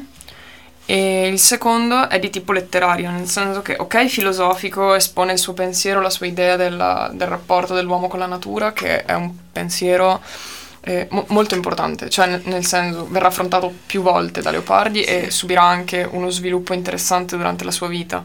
e 0.87 1.29
il 1.29 1.39
secondo 1.39 2.11
è 2.11 2.19
di 2.19 2.29
tipo 2.29 2.53
letterario, 2.53 3.11
nel 3.11 3.27
senso 3.27 3.63
che, 3.63 3.75
ok, 3.79 4.07
filosofico, 4.07 4.95
espone 4.95 5.33
il 5.33 5.39
suo 5.39 5.55
pensiero, 5.55 6.01
la 6.01 6.11
sua 6.11 6.27
idea 6.27 6.57
della, 6.57 7.11
del 7.13 7.27
rapporto 7.27 7.73
dell'uomo 7.73 8.07
con 8.07 8.19
la 8.19 8.27
natura, 8.27 8.73
che 8.75 9.03
è 9.05 9.15
un 9.15 9.33
pensiero 9.51 10.21
eh, 10.85 11.07
mo- 11.11 11.25
molto 11.29 11.55
importante, 11.55 12.11
cioè 12.11 12.41
nel, 12.45 12.65
senso 12.65 13.07
verrà 13.09 13.29
affrontato 13.29 13.73
più 13.87 14.03
volte 14.03 14.43
da 14.43 14.51
Leopardi 14.51 15.03
sì. 15.03 15.09
e 15.09 15.31
subirà 15.31 15.63
anche 15.63 16.07
uno 16.09 16.29
sviluppo 16.29 16.75
interessante 16.75 17.37
durante 17.37 17.65
la 17.65 17.71
sua 17.71 17.89
vita 17.89 18.25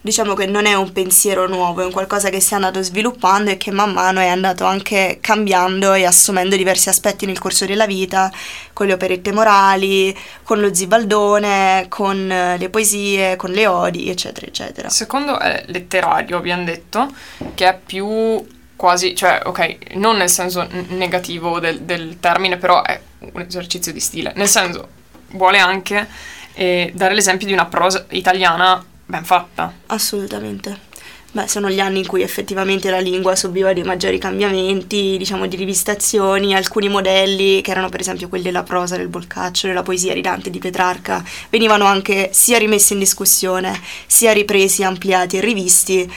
diciamo 0.00 0.34
che 0.34 0.46
non 0.46 0.64
è 0.64 0.74
un 0.74 0.92
pensiero 0.92 1.46
nuovo, 1.46 1.82
è 1.82 1.84
un 1.84 1.92
qualcosa 1.92 2.30
che 2.30 2.40
si 2.40 2.52
è 2.52 2.56
andato 2.56 2.80
sviluppando 2.82 3.50
e 3.50 3.56
che 3.56 3.70
man 3.70 3.92
mano 3.92 4.20
è 4.20 4.28
andato 4.28 4.64
anche 4.64 5.18
cambiando 5.20 5.92
e 5.92 6.04
assumendo 6.04 6.56
diversi 6.56 6.88
aspetti 6.88 7.26
nel 7.26 7.38
corso 7.38 7.66
della 7.66 7.86
vita, 7.86 8.32
con 8.72 8.86
le 8.86 8.94
operette 8.94 9.32
morali, 9.32 10.16
con 10.44 10.60
lo 10.60 10.72
zibaldone, 10.72 11.86
con 11.88 12.30
eh, 12.30 12.56
le 12.56 12.70
poesie, 12.70 13.36
con 13.36 13.50
le 13.50 13.66
odi, 13.66 14.08
eccetera, 14.08 14.46
eccetera. 14.46 14.86
Il 14.86 14.94
secondo 14.94 15.38
è 15.38 15.64
letterario, 15.66 16.36
abbiamo 16.36 16.64
detto, 16.64 17.12
che 17.54 17.68
è 17.68 17.78
più 17.84 18.56
quasi, 18.78 19.16
cioè, 19.16 19.40
ok, 19.44 19.94
non 19.94 20.18
nel 20.18 20.30
senso 20.30 20.64
negativo 20.90 21.58
del, 21.58 21.80
del 21.80 22.20
termine, 22.20 22.58
però 22.58 22.80
è 22.82 22.98
un 23.18 23.40
esercizio 23.40 23.92
di 23.92 23.98
stile, 23.98 24.32
nel 24.36 24.46
senso 24.46 24.86
vuole 25.32 25.58
anche 25.58 26.06
eh, 26.54 26.92
dare 26.94 27.12
l'esempio 27.12 27.48
di 27.48 27.52
una 27.52 27.66
prosa 27.66 28.06
italiana 28.10 28.82
ben 29.04 29.24
fatta. 29.24 29.72
Assolutamente. 29.86 30.86
Beh, 31.30 31.48
sono 31.48 31.68
gli 31.68 31.80
anni 31.80 31.98
in 31.98 32.06
cui 32.06 32.22
effettivamente 32.22 32.88
la 32.88 33.00
lingua 33.00 33.34
subiva 33.34 33.72
dei 33.72 33.82
maggiori 33.82 34.16
cambiamenti, 34.16 35.16
diciamo 35.18 35.46
di 35.46 35.56
rivistazioni, 35.56 36.54
alcuni 36.54 36.88
modelli, 36.88 37.60
che 37.62 37.72
erano 37.72 37.88
per 37.88 38.00
esempio 38.00 38.28
quelli 38.28 38.44
della 38.44 38.62
prosa, 38.62 38.96
del 38.96 39.08
Boccaccio, 39.08 39.66
della 39.66 39.82
poesia 39.82 40.14
di 40.14 40.20
Dante, 40.20 40.50
di 40.50 40.58
Petrarca, 40.58 41.22
venivano 41.50 41.84
anche 41.84 42.30
sia 42.32 42.58
rimessi 42.58 42.92
in 42.92 43.00
discussione, 43.00 43.78
sia 44.06 44.32
ripresi, 44.32 44.84
ampliati 44.84 45.36
e 45.36 45.40
rivisti. 45.40 46.12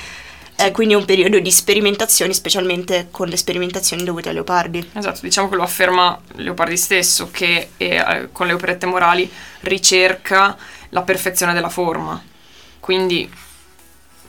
È 0.62 0.72
quindi 0.72 0.94
un 0.94 1.06
periodo 1.06 1.40
di 1.40 1.52
sperimentazioni, 1.52 2.34
specialmente 2.34 3.08
con 3.12 3.28
le 3.28 3.38
sperimentazioni 3.38 4.04
dovute 4.04 4.30
a 4.30 4.32
Leopardi. 4.32 4.92
Esatto, 4.94 5.20
diciamo 5.22 5.50
che 5.50 5.56
lo 5.56 5.64
afferma 5.64 6.20
Leopardi 6.36 6.78
stesso, 6.78 7.30
che 7.32 7.72
eh, 7.78 8.30
con 8.32 8.48
le 8.48 8.54
operette 8.54 8.86
morali 8.86 9.30
ricerca 9.62 10.58
la 10.90 11.02
perfezione 11.02 11.54
della 11.54 11.70
forma 11.70 12.30
quindi 12.82 13.32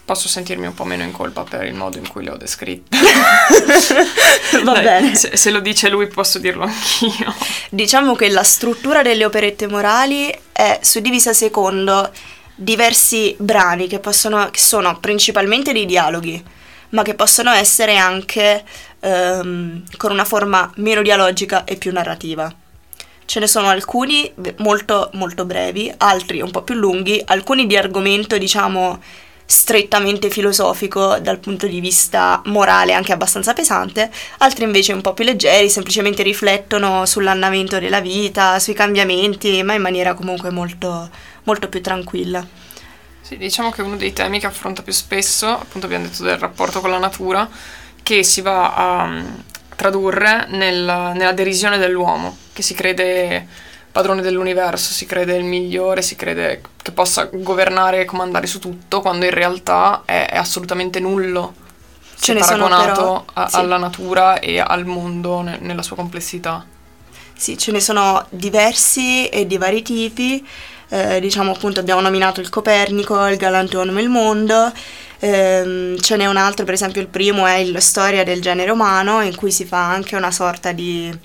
posso 0.04 0.28
sentirmi 0.28 0.66
un 0.66 0.74
po' 0.74 0.84
meno 0.84 1.02
in 1.02 1.10
colpa 1.10 1.42
per 1.42 1.64
il 1.64 1.74
modo 1.74 1.96
in 1.96 2.06
cui 2.06 2.22
le 2.22 2.30
ho 2.30 2.36
descritte. 2.36 2.96
Va 4.62 4.72
Dai, 4.74 4.84
bene. 4.84 5.14
Se, 5.16 5.36
se, 5.36 5.50
lo 5.50 5.60
dice 5.60 5.88
lui 5.88 6.06
posso 6.06 6.38
dirlo 6.38 6.64
anch'io. 6.64 7.34
Diciamo 7.70 8.14
che 8.14 8.28
la 8.28 8.44
struttura 8.44 9.02
delle 9.02 9.24
operette 9.24 9.66
morali 9.66 10.32
è 10.52 10.78
suddivisa 10.82 11.32
secondo 11.32 12.12
diversi 12.62 13.34
brani 13.38 13.86
che, 13.86 13.98
possono, 13.98 14.50
che 14.50 14.60
sono 14.60 14.98
principalmente 14.98 15.72
dei 15.72 15.86
dialoghi, 15.86 16.42
ma 16.90 17.02
che 17.02 17.14
possono 17.14 17.50
essere 17.50 17.96
anche 17.96 18.62
um, 19.00 19.82
con 19.96 20.10
una 20.10 20.24
forma 20.24 20.70
meno 20.76 21.02
dialogica 21.02 21.64
e 21.64 21.76
più 21.76 21.92
narrativa. 21.92 22.52
Ce 23.24 23.40
ne 23.40 23.46
sono 23.46 23.68
alcuni 23.68 24.30
molto, 24.58 25.10
molto 25.14 25.44
brevi, 25.44 25.92
altri 25.98 26.42
un 26.42 26.50
po' 26.50 26.62
più 26.62 26.74
lunghi, 26.74 27.22
alcuni 27.24 27.66
di 27.66 27.76
argomento, 27.76 28.36
diciamo, 28.36 29.00
strettamente 29.44 30.30
filosofico 30.30 31.18
dal 31.18 31.38
punto 31.38 31.66
di 31.66 31.80
vista 31.80 32.40
morale 32.46 32.94
anche 32.94 33.12
abbastanza 33.12 33.52
pesante, 33.52 34.10
altri 34.38 34.64
invece 34.64 34.92
un 34.92 35.02
po' 35.02 35.12
più 35.14 35.24
leggeri, 35.24 35.68
semplicemente 35.68 36.22
riflettono 36.22 37.04
sull'andamento 37.06 37.78
della 37.78 38.00
vita, 38.00 38.58
sui 38.58 38.74
cambiamenti, 38.74 39.62
ma 39.62 39.74
in 39.74 39.82
maniera 39.82 40.14
comunque 40.14 40.50
molto, 40.50 41.10
molto 41.44 41.68
più 41.68 41.80
tranquilla. 41.80 42.46
Sì, 43.20 43.36
diciamo 43.36 43.70
che 43.70 43.82
uno 43.82 43.96
dei 43.96 44.12
temi 44.12 44.40
che 44.40 44.46
affronta 44.46 44.82
più 44.82 44.92
spesso, 44.92 45.46
appunto 45.46 45.86
abbiamo 45.86 46.06
detto 46.06 46.22
del 46.22 46.38
rapporto 46.38 46.80
con 46.80 46.90
la 46.90 46.98
natura, 46.98 47.48
che 48.02 48.22
si 48.24 48.40
va 48.40 48.74
a, 48.74 49.22
tradurre 49.76 50.46
nel, 50.48 50.84
nella 51.14 51.32
derisione 51.32 51.78
dell'uomo, 51.78 52.36
che 52.52 52.62
si 52.62 52.74
crede 52.74 53.46
padrone 53.90 54.22
dell'universo, 54.22 54.92
si 54.92 55.06
crede 55.06 55.36
il 55.36 55.44
migliore, 55.44 56.02
si 56.02 56.16
crede 56.16 56.62
che 56.80 56.92
possa 56.92 57.28
governare 57.32 58.00
e 58.00 58.04
comandare 58.04 58.46
su 58.46 58.58
tutto, 58.58 59.00
quando 59.00 59.24
in 59.24 59.32
realtà 59.32 60.02
è, 60.04 60.26
è 60.30 60.36
assolutamente 60.36 61.00
nullo. 61.00 61.54
Ce 62.18 62.32
ne 62.32 62.40
paragonato 62.40 62.94
però, 62.94 63.24
a, 63.32 63.48
sì. 63.48 63.56
alla 63.56 63.76
natura 63.76 64.38
e 64.38 64.60
al 64.60 64.86
mondo 64.86 65.40
ne, 65.40 65.58
nella 65.60 65.82
sua 65.82 65.96
complessità. 65.96 66.64
Sì, 67.34 67.58
ce 67.58 67.72
ne 67.72 67.80
sono 67.80 68.24
diversi 68.30 69.26
e 69.28 69.46
di 69.46 69.58
vari 69.58 69.82
tipi. 69.82 70.46
Eh, 70.92 71.20
diciamo 71.20 71.52
appunto 71.52 71.80
abbiamo 71.80 72.02
nominato 72.02 72.40
il 72.40 72.50
Copernico, 72.50 73.26
il 73.26 73.36
Galanteonomo 73.36 73.98
e 73.98 74.02
il 74.02 74.10
Mondo 74.10 74.72
Ehm, 75.24 76.00
ce 76.00 76.16
n'è 76.16 76.26
un 76.26 76.36
altro, 76.36 76.64
per 76.64 76.74
esempio 76.74 77.00
il 77.00 77.06
primo 77.06 77.46
è 77.46 77.64
la 77.66 77.78
storia 77.78 78.24
del 78.24 78.40
genere 78.40 78.72
umano, 78.72 79.20
in 79.20 79.36
cui 79.36 79.52
si 79.52 79.64
fa 79.64 79.88
anche 79.88 80.16
una 80.16 80.32
sorta 80.32 80.72
di 80.72 81.16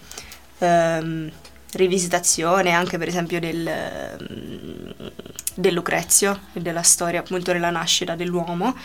ehm, 0.60 1.32
rivisitazione 1.72 2.72
anche 2.72 3.00
per 3.00 3.08
esempio 3.08 3.40
del, 3.40 3.68
del 5.56 5.74
Lucrezio 5.74 6.42
e 6.54 6.60
della 6.60 6.84
storia 6.84 7.22
appunto 7.22 7.52
della 7.52 7.72
nascita 7.72 8.14
dell'uomo. 8.14 8.78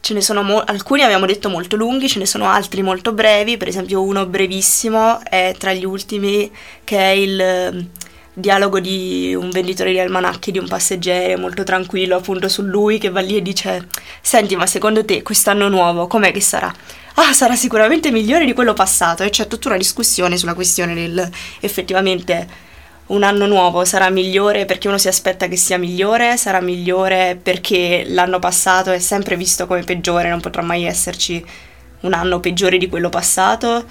Ce 0.00 0.12
ne 0.12 0.20
sono 0.20 0.42
mo- 0.42 0.62
alcuni 0.62 1.02
abbiamo 1.02 1.24
detto 1.24 1.48
molto 1.48 1.76
lunghi, 1.76 2.08
ce 2.08 2.18
ne 2.18 2.26
sono 2.26 2.46
altri 2.46 2.82
molto 2.82 3.14
brevi, 3.14 3.56
per 3.56 3.68
esempio 3.68 4.02
uno 4.02 4.26
brevissimo 4.26 5.24
è 5.24 5.54
tra 5.58 5.72
gli 5.72 5.86
ultimi 5.86 6.50
che 6.84 6.98
è 6.98 7.12
il 7.12 7.88
dialogo 8.40 8.80
di 8.80 9.34
un 9.34 9.50
venditore 9.50 9.92
di 9.92 10.00
almanacchi, 10.00 10.50
di 10.50 10.58
un 10.58 10.66
passeggero 10.66 11.38
molto 11.38 11.62
tranquillo 11.62 12.16
appunto 12.16 12.48
su 12.48 12.62
lui 12.62 12.98
che 12.98 13.10
va 13.10 13.20
lì 13.20 13.36
e 13.36 13.42
dice 13.42 13.86
senti 14.20 14.56
ma 14.56 14.66
secondo 14.66 15.04
te 15.04 15.22
quest'anno 15.22 15.68
nuovo 15.68 16.06
com'è 16.06 16.32
che 16.32 16.40
sarà? 16.40 16.72
Ah 17.14 17.32
sarà 17.32 17.54
sicuramente 17.54 18.10
migliore 18.10 18.44
di 18.44 18.52
quello 18.52 18.72
passato 18.72 19.22
e 19.22 19.30
c'è 19.30 19.46
tutta 19.46 19.68
una 19.68 19.76
discussione 19.76 20.36
sulla 20.36 20.54
questione 20.54 20.94
del 20.94 21.30
effettivamente 21.60 22.68
un 23.06 23.22
anno 23.22 23.46
nuovo 23.46 23.84
sarà 23.84 24.08
migliore 24.08 24.64
perché 24.64 24.88
uno 24.88 24.98
si 24.98 25.08
aspetta 25.08 25.48
che 25.48 25.56
sia 25.56 25.78
migliore, 25.78 26.36
sarà 26.36 26.60
migliore 26.60 27.38
perché 27.40 28.04
l'anno 28.06 28.38
passato 28.38 28.90
è 28.90 28.98
sempre 29.00 29.36
visto 29.36 29.66
come 29.66 29.82
peggiore, 29.82 30.30
non 30.30 30.40
potrà 30.40 30.62
mai 30.62 30.84
esserci 30.84 31.44
un 32.00 32.12
anno 32.12 32.40
peggiore 32.40 32.78
di 32.78 32.88
quello 32.88 33.08
passato 33.08 33.84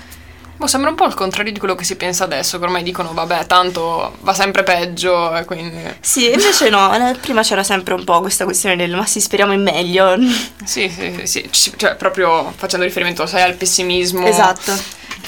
Boh, 0.60 0.68
sembra 0.68 0.90
un 0.90 0.98
po' 0.98 1.06
il 1.06 1.14
contrario 1.14 1.54
di 1.54 1.58
quello 1.58 1.74
che 1.74 1.86
si 1.86 1.96
pensa 1.96 2.26
adesso, 2.26 2.60
che 2.60 2.66
ormai 2.66 2.84
dicono 2.84 3.14
vabbè, 3.14 3.46
tanto 3.46 4.18
va 4.20 4.34
sempre 4.34 4.64
peggio 4.64 5.34
e 5.34 5.46
quindi... 5.46 5.82
Sì, 6.02 6.30
invece 6.30 6.68
no, 6.70 6.92
prima 7.22 7.44
c'era 7.44 7.64
sempre 7.64 7.94
un 7.94 8.04
po' 8.04 8.20
questa 8.20 8.44
questione 8.44 8.76
del 8.76 8.94
ma 8.94 9.06
sì, 9.06 9.22
speriamo 9.22 9.54
in 9.54 9.64
meglio. 9.64 10.18
Sì, 10.66 10.90
sì, 10.90 11.22
sì, 11.24 11.50
sì. 11.50 11.74
cioè 11.78 11.96
proprio 11.96 12.52
facendo 12.54 12.86
riferimento, 12.86 13.26
sai, 13.26 13.44
al 13.44 13.56
pessimismo. 13.56 14.28
Esatto. 14.28 14.74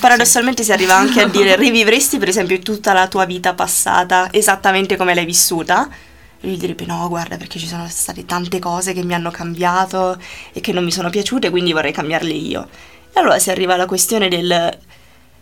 Paradossalmente 0.01 0.63
sì. 0.63 0.67
si 0.67 0.73
arriva 0.73 0.95
anche 0.95 1.21
a 1.21 1.27
dire 1.31 1.55
rivivresti 1.55 2.17
per 2.17 2.27
esempio 2.27 2.59
tutta 2.59 2.91
la 2.91 3.07
tua 3.07 3.23
vita 3.23 3.53
passata 3.53 4.27
esattamente 4.31 4.97
come 4.97 5.15
l'hai 5.15 5.25
vissuta? 5.25 5.87
E 6.41 6.47
gli 6.49 6.57
direbbe 6.57 6.85
no, 6.85 7.07
guarda, 7.07 7.37
perché 7.37 7.57
ci 7.57 7.67
sono 7.67 7.87
state 7.87 8.25
tante 8.25 8.59
cose 8.59 8.91
che 8.91 9.03
mi 9.03 9.13
hanno 9.13 9.31
cambiato 9.31 10.21
e 10.51 10.59
che 10.59 10.73
non 10.73 10.83
mi 10.83 10.91
sono 10.91 11.09
piaciute, 11.09 11.49
quindi 11.49 11.71
vorrei 11.71 11.93
cambiarle 11.93 12.33
io. 12.33 12.67
E 13.13 13.19
allora 13.19 13.39
si 13.39 13.49
arriva 13.49 13.75
alla 13.75 13.85
questione 13.85 14.27
del 14.27 14.77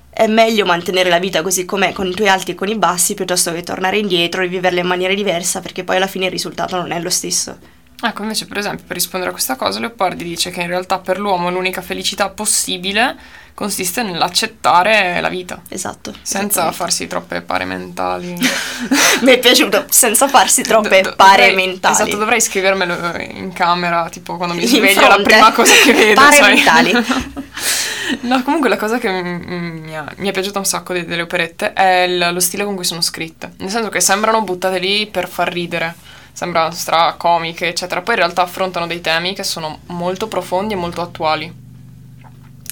è 0.09 0.27
meglio 0.27 0.65
mantenere 0.65 1.09
la 1.09 1.19
vita 1.19 1.41
così 1.41 1.65
com'è 1.65 1.93
con 1.93 2.07
i 2.07 2.13
tuoi 2.13 2.29
alti 2.29 2.51
e 2.51 2.55
con 2.55 2.67
i 2.67 2.77
bassi 2.77 3.13
piuttosto 3.13 3.51
che 3.53 3.63
tornare 3.63 3.97
indietro 3.97 4.41
e 4.41 4.47
viverla 4.47 4.79
in 4.79 4.87
maniera 4.87 5.13
diversa 5.13 5.61
perché 5.61 5.83
poi 5.83 5.97
alla 5.97 6.07
fine 6.07 6.25
il 6.25 6.31
risultato 6.31 6.75
non 6.75 6.91
è 6.91 6.99
lo 6.99 7.09
stesso. 7.09 7.78
Ecco, 8.01 8.21
invece, 8.21 8.45
per 8.45 8.57
esempio, 8.57 8.85
per 8.85 8.95
rispondere 8.95 9.31
a 9.31 9.33
questa 9.33 9.55
cosa, 9.57 9.79
Leopardi 9.79 10.23
dice 10.23 10.51
che 10.51 10.61
in 10.61 10.67
realtà 10.67 10.99
per 10.99 11.19
l'uomo 11.19 11.49
l'unica 11.49 11.81
felicità 11.81 12.29
possibile 12.29 13.17
consiste 13.53 14.03
nell'accettare 14.03 15.19
la 15.19 15.27
vita. 15.27 15.61
Esatto. 15.67 16.13
Senza 16.21 16.71
farsi 16.71 17.07
troppe 17.07 17.41
pare 17.41 17.65
mentali. 17.65 18.33
Mi 19.19 19.33
è 19.33 19.37
piaciuto, 19.37 19.85
senza 19.89 20.29
farsi 20.29 20.61
troppe 20.61 21.01
do- 21.01 21.13
pare 21.17 21.47
dovrei, 21.49 21.67
mentali. 21.67 21.93
Esatto, 21.93 22.15
dovrei 22.15 22.39
scrivermelo 22.39 23.19
in 23.19 23.51
camera, 23.51 24.07
tipo 24.07 24.37
quando 24.37 24.55
mi 24.55 24.65
sveglio 24.65 25.05
la 25.05 25.19
prima 25.21 25.51
cosa 25.51 25.73
che 25.83 25.91
vedo. 25.91 26.21
pare 26.21 26.41
mentali. 26.41 26.93
no, 28.21 28.41
comunque 28.43 28.69
la 28.69 28.77
cosa 28.77 28.97
che 28.97 29.09
mi, 29.09 29.97
ha, 29.97 30.05
mi 30.15 30.29
è 30.29 30.31
piaciuta 30.31 30.57
un 30.57 30.65
sacco 30.65 30.93
delle 30.93 31.21
operette 31.21 31.73
è 31.73 32.03
il, 32.03 32.29
lo 32.31 32.39
stile 32.39 32.63
con 32.63 32.75
cui 32.75 32.85
sono 32.85 33.01
scritte. 33.01 33.55
Nel 33.57 33.69
senso 33.69 33.89
che 33.89 33.99
sembrano 33.99 34.41
buttate 34.41 34.79
lì 34.79 35.05
per 35.05 35.27
far 35.27 35.51
ridere 35.51 35.95
sembrano 36.39 36.71
stracomiche, 36.71 37.67
eccetera. 37.67 38.01
Poi 38.01 38.13
in 38.13 38.21
realtà 38.21 38.43
affrontano 38.43 38.87
dei 38.87 39.01
temi 39.01 39.33
che 39.33 39.43
sono 39.43 39.79
molto 39.87 40.29
profondi 40.29 40.73
e 40.73 40.77
molto 40.77 41.01
attuali. 41.01 41.53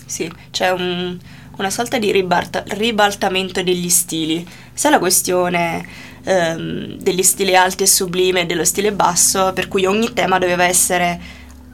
Sì, 0.05 0.31
c'è 0.51 0.69
un, 0.69 1.17
una 1.57 1.69
sorta 1.69 1.97
di 1.97 2.09
ribalta, 2.13 2.63
ribaltamento 2.65 3.61
degli 3.61 3.89
stili. 3.89 4.47
Sia 4.71 4.89
la 4.89 4.99
questione 4.99 5.85
ehm, 6.23 6.97
degli 6.97 7.23
stili 7.23 7.57
alti 7.57 7.83
e 7.83 7.87
sublime 7.87 8.41
e 8.41 8.45
dello 8.45 8.63
stile 8.63 8.93
basso, 8.93 9.51
per 9.51 9.67
cui 9.67 9.85
ogni 9.85 10.13
tema 10.13 10.37
doveva 10.37 10.63
essere 10.63 11.19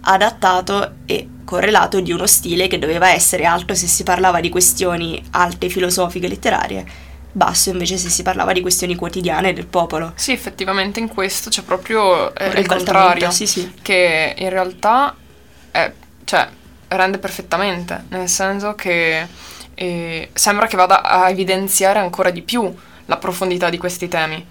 adattato 0.02 0.94
e 1.06 1.28
correlato 1.46 2.00
di 2.00 2.12
uno 2.12 2.26
stile 2.26 2.66
che 2.66 2.80
doveva 2.80 3.12
essere 3.12 3.46
alto 3.46 3.76
se 3.76 3.86
si 3.86 4.02
parlava 4.02 4.40
di 4.40 4.50
questioni 4.50 5.24
alte, 5.30 5.70
filosofiche, 5.70 6.28
letterarie 6.28 7.12
basso 7.34 7.72
invece 7.72 7.98
se 7.98 8.10
si 8.10 8.22
parlava 8.22 8.54
di 8.54 8.62
questioni 8.62 8.96
quotidiane 8.96 9.54
del 9.54 9.66
popolo. 9.66 10.14
Sì, 10.16 10.32
effettivamente 10.32 11.00
in 11.00 11.10
questo 11.10 11.50
c'è 11.50 11.64
proprio 11.64 12.34
eh, 12.36 12.60
il 12.60 12.66
contrario, 12.66 13.32
sì, 13.32 13.46
sì. 13.46 13.74
che 13.82 14.36
in 14.38 14.50
realtà 14.50 15.16
è, 15.72 15.92
cioè, 16.24 16.48
rende 16.90 17.18
perfettamente, 17.18 18.06
nel 18.10 18.30
senso 18.30 18.76
che 18.76 19.28
eh, 19.74 20.30
sembra 20.32 20.68
che 20.68 20.78
vada 20.78 21.02
a 21.02 21.30
evidenziare 21.30 22.00
ancora 22.00 22.30
di 22.30 22.44
più 22.44 22.74
la 23.06 23.18
profondità 23.18 23.70
di 23.70 23.78
questi 23.78 24.08
temi, 24.08 24.46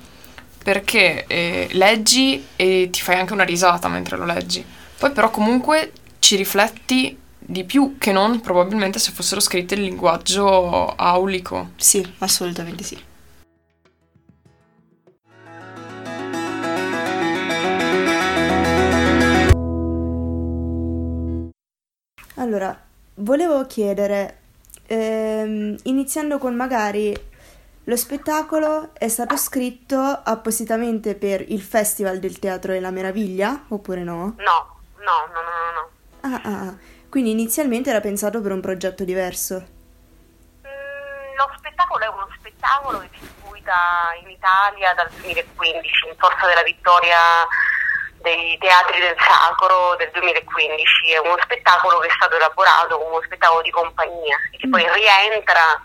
perché 0.63 1.25
eh, 1.27 1.69
leggi 1.71 2.45
e 2.57 2.89
ti 2.91 3.01
fai 3.01 3.17
anche 3.17 3.33
una 3.33 3.45
risata 3.45 3.89
mentre 3.89 4.17
lo 4.17 4.25
leggi, 4.25 4.65
poi 4.99 5.13
però 5.13 5.31
comunque 5.31 5.93
ci 6.19 6.37
rifletti 6.37 7.19
di 7.45 7.65
più 7.65 7.97
che 7.99 8.13
non 8.13 8.41
probabilmente 8.41 8.99
se 8.99 9.13
fossero 9.13 9.41
scritte 9.41 9.75
in 9.75 9.83
linguaggio 9.83 10.95
aulico. 10.95 11.71
Sì, 11.77 12.15
assolutamente 12.19 12.83
sì. 12.85 13.11
Allora, 22.37 22.77
volevo 23.17 23.67
chiedere, 23.67 24.39
ehm, 24.87 25.77
iniziando 25.85 26.39
con 26.39 26.55
magari 26.55 27.31
lo 27.85 27.97
spettacolo 27.97 28.91
è 28.95 29.09
stato 29.09 29.37
scritto 29.37 29.99
appositamente 29.99 31.15
per 31.15 31.45
il 31.49 31.61
Festival 31.61 32.19
del 32.19 32.39
Teatro 32.39 32.73
della 32.73 32.91
Meraviglia, 32.91 33.65
oppure 33.69 34.03
no? 34.03 34.35
No, 34.39 34.81
no, 34.99 35.19
no, 35.33 35.41
no, 35.41 35.41
no. 35.41 35.62
Ah, 36.23 36.41
ah, 36.43 36.59
ah. 36.69 36.75
Quindi 37.11 37.31
inizialmente 37.31 37.91
era 37.91 38.01
pensato 38.01 38.41
per 38.41 38.53
un 38.53 38.61
progetto 38.61 39.05
diverso? 39.05 39.55
Mm, 40.65 41.37
lo 41.37 41.51
spettacolo 41.59 42.05
è 42.05 42.09
uno 42.09 42.29
spettacolo 42.39 43.01
che 43.01 43.09
distribuita 43.11 43.75
in 44.23 44.31
Italia 44.31 44.95
dal 44.95 45.11
2015 45.11 46.09
in 46.09 46.15
forza 46.17 46.47
della 46.47 46.63
vittoria 46.63 47.19
dei 48.23 48.57
teatri 48.59 49.01
del 49.01 49.17
Sacro 49.19 49.97
del 49.99 50.11
2015. 50.13 51.11
È 51.13 51.19
uno 51.19 51.37
spettacolo 51.43 51.99
che 51.99 52.07
è 52.07 52.15
stato 52.15 52.37
elaborato 52.37 52.97
come 52.97 53.11
uno 53.11 53.23
spettacolo 53.25 53.63
di 53.63 53.71
compagnia 53.71 54.37
e 54.53 54.57
che 54.57 54.69
mm. 54.69 54.71
poi 54.71 54.87
rientra 54.95 55.83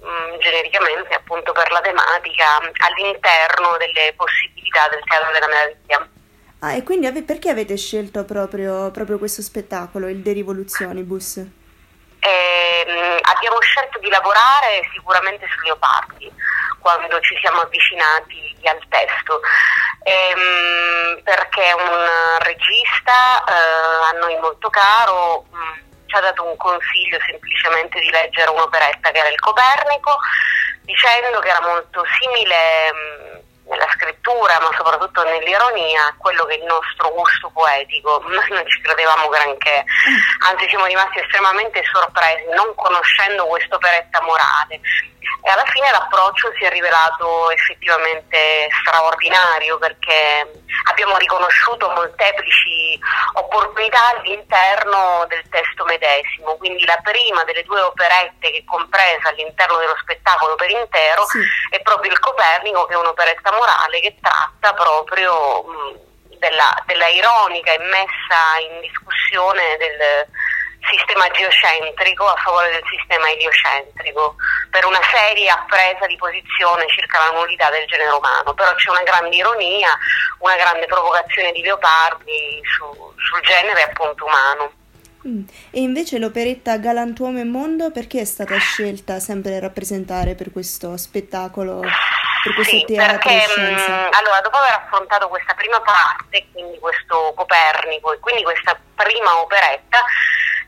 mh, 0.00 0.04
mm, 0.04 0.38
genericamente 0.40 1.14
appunto 1.14 1.52
per 1.52 1.70
la 1.70 1.80
tematica 1.80 2.58
all'interno 2.58 3.76
delle 3.78 4.12
possibilità 4.16 4.88
del 4.88 5.02
teatro 5.04 5.32
della 5.32 5.46
meraviglia. 5.46 6.19
Ah, 6.62 6.74
e 6.74 6.82
quindi 6.82 7.06
ave- 7.06 7.22
perché 7.22 7.48
avete 7.48 7.76
scelto 7.78 8.24
proprio, 8.24 8.90
proprio, 8.90 9.16
questo 9.18 9.40
spettacolo, 9.40 10.08
il 10.08 10.20
De 10.20 10.32
Rivoluzionibus? 10.32 11.38
Eh, 11.38 13.20
abbiamo 13.22 13.58
scelto 13.60 13.98
di 13.98 14.10
lavorare 14.10 14.86
sicuramente 14.92 15.46
su 15.48 15.58
Leopardi 15.64 16.30
quando 16.78 17.18
ci 17.20 17.34
siamo 17.40 17.60
avvicinati 17.60 18.58
al 18.64 18.78
testo, 18.90 19.40
ehm, 20.04 21.22
perché 21.22 21.64
è 21.64 21.72
un 21.72 22.38
regista 22.40 23.42
eh, 23.44 24.14
a 24.14 24.18
noi 24.18 24.38
molto 24.40 24.68
caro, 24.68 25.46
mh, 25.50 25.56
mm, 25.56 25.78
ci 26.04 26.16
ha 26.16 26.20
dato 26.20 26.44
un 26.44 26.56
consiglio 26.58 27.18
semplicemente 27.24 28.00
di 28.00 28.10
leggere 28.10 28.50
un'operetta 28.50 29.10
che 29.10 29.18
era 29.18 29.28
il 29.28 29.40
Copernico, 29.40 30.18
dicendo 30.82 31.38
che 31.40 31.48
era 31.48 31.62
molto 31.62 32.04
simile... 32.20 32.92
Mh, 32.92 33.36
mm, 33.36 33.48
nella 33.70 33.86
scrittura, 33.94 34.58
ma 34.60 34.70
soprattutto 34.76 35.22
nell'ironia, 35.22 36.14
quello 36.18 36.44
che 36.44 36.54
è 36.54 36.58
il 36.58 36.64
nostro 36.64 37.10
gusto 37.14 37.50
poetico. 37.50 38.22
Noi 38.26 38.48
non 38.50 38.66
ci 38.66 38.80
credevamo 38.82 39.28
granché, 39.28 39.84
anzi 40.46 40.68
siamo 40.68 40.86
rimasti 40.86 41.20
estremamente 41.20 41.82
sorpresi 41.90 42.44
non 42.54 42.74
conoscendo 42.74 43.46
questa 43.46 43.76
operetta 43.76 44.20
morale. 44.22 44.80
E 45.42 45.50
alla 45.50 45.64
fine 45.66 45.90
l'approccio 45.90 46.52
si 46.58 46.64
è 46.64 46.70
rivelato 46.70 47.50
effettivamente 47.50 48.68
straordinario 48.82 49.78
perché 49.78 50.62
abbiamo 50.90 51.16
riconosciuto 51.16 51.88
molteplici 51.90 52.98
opportunità 53.34 54.16
all'interno 54.16 55.24
del 55.28 55.42
testo 55.48 55.84
medesimo, 55.84 56.56
quindi 56.56 56.84
la 56.84 56.98
prima 57.02 57.44
delle 57.44 57.62
due 57.64 57.80
operette 57.80 58.50
che 58.50 58.58
è 58.58 58.64
compresa 58.64 59.28
all'interno 59.28 59.78
dello 59.78 59.96
spettacolo 60.00 60.54
per 60.56 60.70
intero 60.70 61.24
sì. 61.26 61.40
è 61.70 61.80
proprio 61.80 62.10
il 62.10 62.18
Copernico 62.18 62.84
che 62.86 62.94
è 62.94 62.98
un'operetta 62.98 63.50
morale 63.60 64.00
che 64.00 64.16
tratta 64.22 64.72
proprio 64.72 65.62
mh, 65.62 66.38
della, 66.38 66.72
della 66.86 67.08
ironica 67.08 67.72
e 67.72 67.76
in 67.76 68.80
discussione 68.80 69.76
del 69.76 70.26
sistema 70.88 71.28
geocentrico 71.28 72.24
a 72.24 72.36
favore 72.36 72.70
del 72.70 72.82
sistema 72.88 73.28
eliocentrico, 73.28 74.36
per 74.70 74.86
una 74.86 75.00
seria 75.12 75.62
presa 75.68 76.06
di 76.06 76.16
posizione 76.16 76.88
circa 76.88 77.18
la 77.18 77.36
nullità 77.36 77.68
del 77.68 77.86
genere 77.86 78.16
umano, 78.16 78.54
però 78.54 78.74
c'è 78.74 78.88
una 78.88 79.02
grande 79.02 79.36
ironia, 79.36 79.96
una 80.38 80.56
grande 80.56 80.86
provocazione 80.86 81.52
di 81.52 81.60
Leopardi 81.60 82.60
su, 82.64 83.14
sul 83.16 83.40
genere 83.42 83.82
appunto 83.82 84.24
umano. 84.24 84.72
Mm. 85.26 85.42
E 85.70 85.80
invece 85.80 86.18
l'operetta 86.18 86.78
Galantuomo 86.78 87.40
e 87.40 87.44
Mondo 87.44 87.90
perché 87.90 88.20
è 88.20 88.24
stata 88.24 88.56
scelta 88.56 89.20
sempre 89.20 89.56
a 89.56 89.60
rappresentare 89.60 90.34
per 90.34 90.50
questo 90.50 90.96
spettacolo, 90.96 91.80
per 91.80 92.54
questo 92.54 92.76
sì, 92.76 92.84
teatro 92.86 93.18
perché, 93.18 93.60
mh, 93.60 93.60
mm, 93.60 94.12
allora, 94.12 94.40
dopo 94.42 94.56
aver 94.56 94.72
affrontato 94.72 95.28
questa 95.28 95.52
prima 95.52 95.78
parte, 95.80 96.46
quindi 96.52 96.78
questo 96.78 97.34
Copernico 97.36 98.12
e 98.14 98.18
quindi 98.18 98.42
questa 98.42 98.78
prima 98.94 99.40
operetta, 99.40 100.02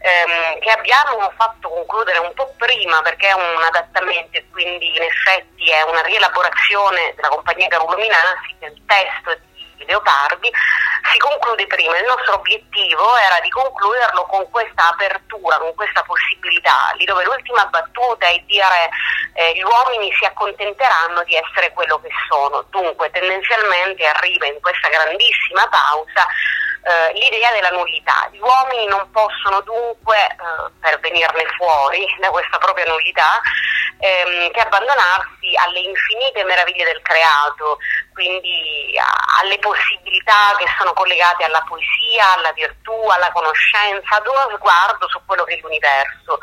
ehm, 0.01 0.59
che 0.61 0.71
abbiamo 0.71 1.33
fatto 1.37 1.71
concludere 1.71 2.19
un 2.19 2.33
po' 2.35 2.53
prima 2.59 3.01
perché 3.01 3.29
è 3.29 3.33
un 3.33 3.63
adattamento 3.63 4.37
e 4.37 4.45
quindi 4.51 4.95
in 4.95 5.03
effetti 5.03 5.71
è 5.71 5.83
una 5.83 6.03
rielaborazione 6.03 7.15
della 7.17 7.29
compagnia 7.29 7.69
Carulo 7.69 7.97
Minasi 7.97 8.55
del 8.59 8.79
testo 8.85 9.31
di 9.83 9.87
Leopardi, 9.87 10.51
si 11.11 11.19
conclude 11.19 11.67
prima. 11.67 11.99
Il 11.99 12.07
nostro 12.07 12.35
obiettivo 12.35 13.17
era 13.19 13.41
di 13.41 13.51
concluderlo 13.51 14.25
con 14.27 14.49
questa 14.51 14.91
apertura, 14.91 15.59
con 15.59 15.75
questa 15.75 16.03
possibilità, 16.03 16.93
lì 16.97 17.05
dove 17.05 17.25
l'ultima 17.25 17.67
battuta 17.67 18.27
è 18.27 18.39
dire 18.47 18.89
eh, 19.35 19.53
gli 19.55 19.63
uomini 19.63 20.13
si 20.19 20.25
accontenteranno 20.25 21.23
di 21.25 21.35
essere 21.35 21.73
quello 21.73 22.01
che 22.01 22.11
sono. 22.29 22.65
Dunque 22.71 23.11
tendenzialmente 23.11 24.07
arriva 24.07 24.47
in 24.47 24.61
questa 24.61 24.89
grandissima 24.89 25.67
pausa 25.69 26.27
eh, 26.83 27.13
l'idea 27.15 27.53
della 27.53 27.71
nullità. 27.71 28.29
Gli 28.33 28.41
uomini 28.41 28.87
non 28.87 29.09
possono 29.11 29.61
dunque, 29.61 30.19
eh, 30.19 30.71
per 30.81 30.99
venirne 31.01 31.47
fuori 31.57 32.05
da 32.19 32.29
questa 32.31 32.59
propria 32.59 32.87
nullità, 32.87 33.41
ehm, 33.99 34.51
che 34.51 34.61
abbandonarsi 34.61 35.55
alle 35.65 35.79
infinite 35.79 36.45
meraviglie 36.45 36.85
del 36.85 37.01
creato, 37.03 37.79
quindi 38.13 38.99
a, 38.99 39.41
alle 39.41 39.59
possibilità 39.59 40.55
che 40.59 40.67
sono 40.77 40.93
collegate 40.93 41.45
alla 41.45 41.63
poesia, 41.63 42.35
alla 42.37 42.53
virtù, 42.53 42.95
alla 43.09 43.31
conoscenza, 43.31 44.17
ad 44.17 44.27
uno 44.27 44.57
sguardo 44.57 45.09
su 45.09 45.21
quello 45.25 45.45
che 45.45 45.55
è 45.55 45.61
l'universo. 45.61 46.39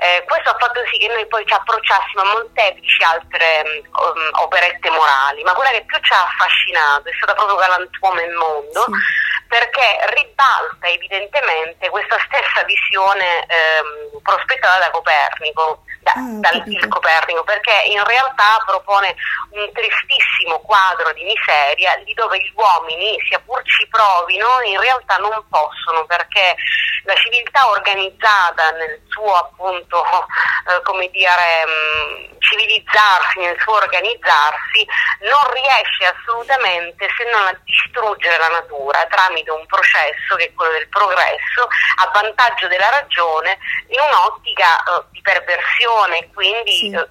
Eh, 0.00 0.24
questo 0.26 0.50
ha 0.50 0.56
fatto 0.58 0.80
sì 0.90 0.98
che 0.98 1.08
noi 1.08 1.26
poi 1.28 1.46
ci 1.46 1.52
approcciassimo 1.52 2.22
a 2.22 2.32
molteplici 2.32 3.02
altre 3.04 3.62
um, 3.92 4.30
operette 4.42 4.90
morali, 4.90 5.42
ma 5.44 5.52
quella 5.52 5.70
che 5.70 5.84
più 5.84 5.98
ci 6.00 6.12
ha 6.12 6.24
affascinato 6.24 7.08
è 7.08 7.12
stata 7.14 7.34
proprio 7.34 7.56
Galantuomo 7.56 8.18
e 8.18 8.28
Mondo. 8.32 8.80
Sì 8.80 9.32
perché 9.48 9.98
ribalta 10.14 10.88
evidentemente 10.88 11.88
questa 11.90 12.16
stessa 12.26 12.64
visione 12.64 13.46
ehm, 13.46 14.20
prospettata 14.22 14.78
da 14.78 14.90
Copernico, 14.90 15.84
da, 16.00 16.12
ah, 16.12 16.40
dal 16.40 16.88
Copernico, 16.88 17.44
perché 17.44 17.84
in 17.86 18.02
realtà 18.04 18.62
propone 18.66 19.14
un 19.50 19.70
tristissimo 19.72 20.60
quadro 20.60 21.12
di 21.12 21.24
miseria 21.24 21.94
lì 22.04 22.12
dove 22.14 22.38
gli 22.38 22.52
uomini, 22.54 23.16
sia 23.28 23.40
pur 23.40 23.62
ci 23.64 23.86
provino, 23.88 24.60
in 24.64 24.80
realtà 24.80 25.16
non 25.16 25.44
possono 25.48 26.04
perché 26.06 26.56
la 27.04 27.14
civiltà 27.16 27.68
organizzata 27.68 28.70
nel 28.72 29.00
suo 29.08 29.32
appunto, 29.34 30.04
eh, 30.68 30.82
come 30.82 31.08
dire, 31.10 31.64
mh, 31.66 31.70
mm, 31.70 32.38
civilizzarsi, 32.38 33.38
nel 33.40 33.60
suo 33.60 33.74
organizzarsi, 33.74 34.86
non 35.20 35.52
riesce 35.52 36.06
assolutamente 36.06 37.08
se 37.16 37.24
non 37.30 37.46
a 37.46 37.60
distruggere 37.64 38.38
la 38.38 38.48
natura 38.48 39.06
tramite 39.06 39.43
un 39.50 39.66
processo 39.66 40.36
che 40.36 40.46
è 40.46 40.54
quello 40.54 40.72
del 40.72 40.88
progresso 40.88 41.68
a 42.00 42.10
vantaggio 42.12 42.68
della 42.68 42.90
ragione 42.90 43.58
in 43.88 44.00
un'ottica 44.00 44.78
eh, 44.78 45.04
di 45.10 45.20
perversione 45.20 46.28
quindi 46.32 46.72
sì. 46.72 46.90
eh, 46.90 47.08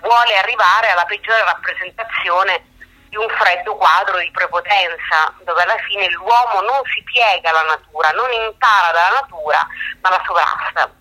vuole 0.00 0.36
arrivare 0.36 0.90
alla 0.90 1.04
peggiore 1.04 1.44
rappresentazione 1.44 2.76
di 3.08 3.16
un 3.16 3.28
freddo 3.30 3.74
quadro 3.76 4.18
di 4.18 4.30
prepotenza, 4.30 5.32
dove 5.42 5.62
alla 5.62 5.78
fine 5.88 6.10
l'uomo 6.10 6.60
non 6.60 6.80
si 6.92 7.02
piega 7.04 7.50
alla 7.50 7.74
natura, 7.74 8.10
non 8.10 8.30
impara 8.32 8.92
dalla 8.92 9.20
natura, 9.20 9.66
ma 10.00 10.10
la 10.10 10.22
sovrasta. 10.26 10.92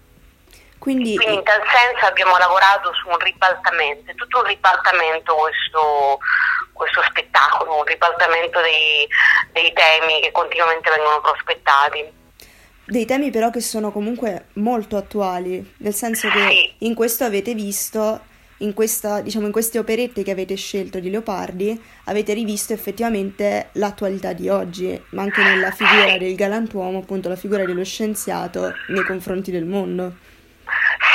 Quindi, 0.80 1.18
Quindi 1.18 1.36
in 1.36 1.44
tal 1.44 1.62
senso 1.68 2.06
abbiamo 2.06 2.38
lavorato 2.38 2.94
su 2.94 3.10
un 3.10 3.18
ribaltamento, 3.18 4.12
è 4.12 4.16
tutto 4.16 4.40
un 4.40 4.46
ribaltamento 4.46 5.36
questo, 5.36 6.20
ribaltamento 7.88 8.62
dei, 8.62 9.08
dei 9.54 9.74
temi 9.74 10.22
che 10.22 10.32
continuamente 10.32 10.90
vengono 10.90 11.22
prospettati. 11.22 12.06
Dei 12.86 13.06
temi 13.06 13.32
però 13.32 13.50
che 13.50 13.60
sono 13.60 13.92
comunque 13.92 14.46
molto 14.54 14.96
attuali, 14.96 15.74
nel 15.80 15.94
senso 15.94 16.30
che 16.30 16.76
in 16.78 16.94
questo 16.94 17.26
avete 17.26 17.54
visto 17.54 18.22
in, 18.60 18.74
questa, 18.74 19.22
diciamo, 19.22 19.46
in 19.46 19.52
queste 19.52 19.78
operette 19.78 20.24
che 20.24 20.32
avete 20.32 20.56
scelto 20.56 21.00
di 21.00 21.10
Leopardi 21.10 21.80
avete 22.06 22.34
rivisto 22.34 22.74
effettivamente 22.74 23.70
l'attualità 23.74 24.34
di 24.34 24.50
oggi, 24.50 25.00
ma 25.12 25.24
anche 25.24 25.44
nella 25.44 25.72
figura 25.72 26.18
del 26.18 26.36
galantuomo, 26.36 27.00
appunto 27.00 27.30
la 27.30 27.36
figura 27.36 27.66
dello 27.66 27.84
scienziato 27.84 28.74
nei 28.88 29.04
confronti 29.04 29.52
del 29.52 29.66
mondo. 29.66 30.16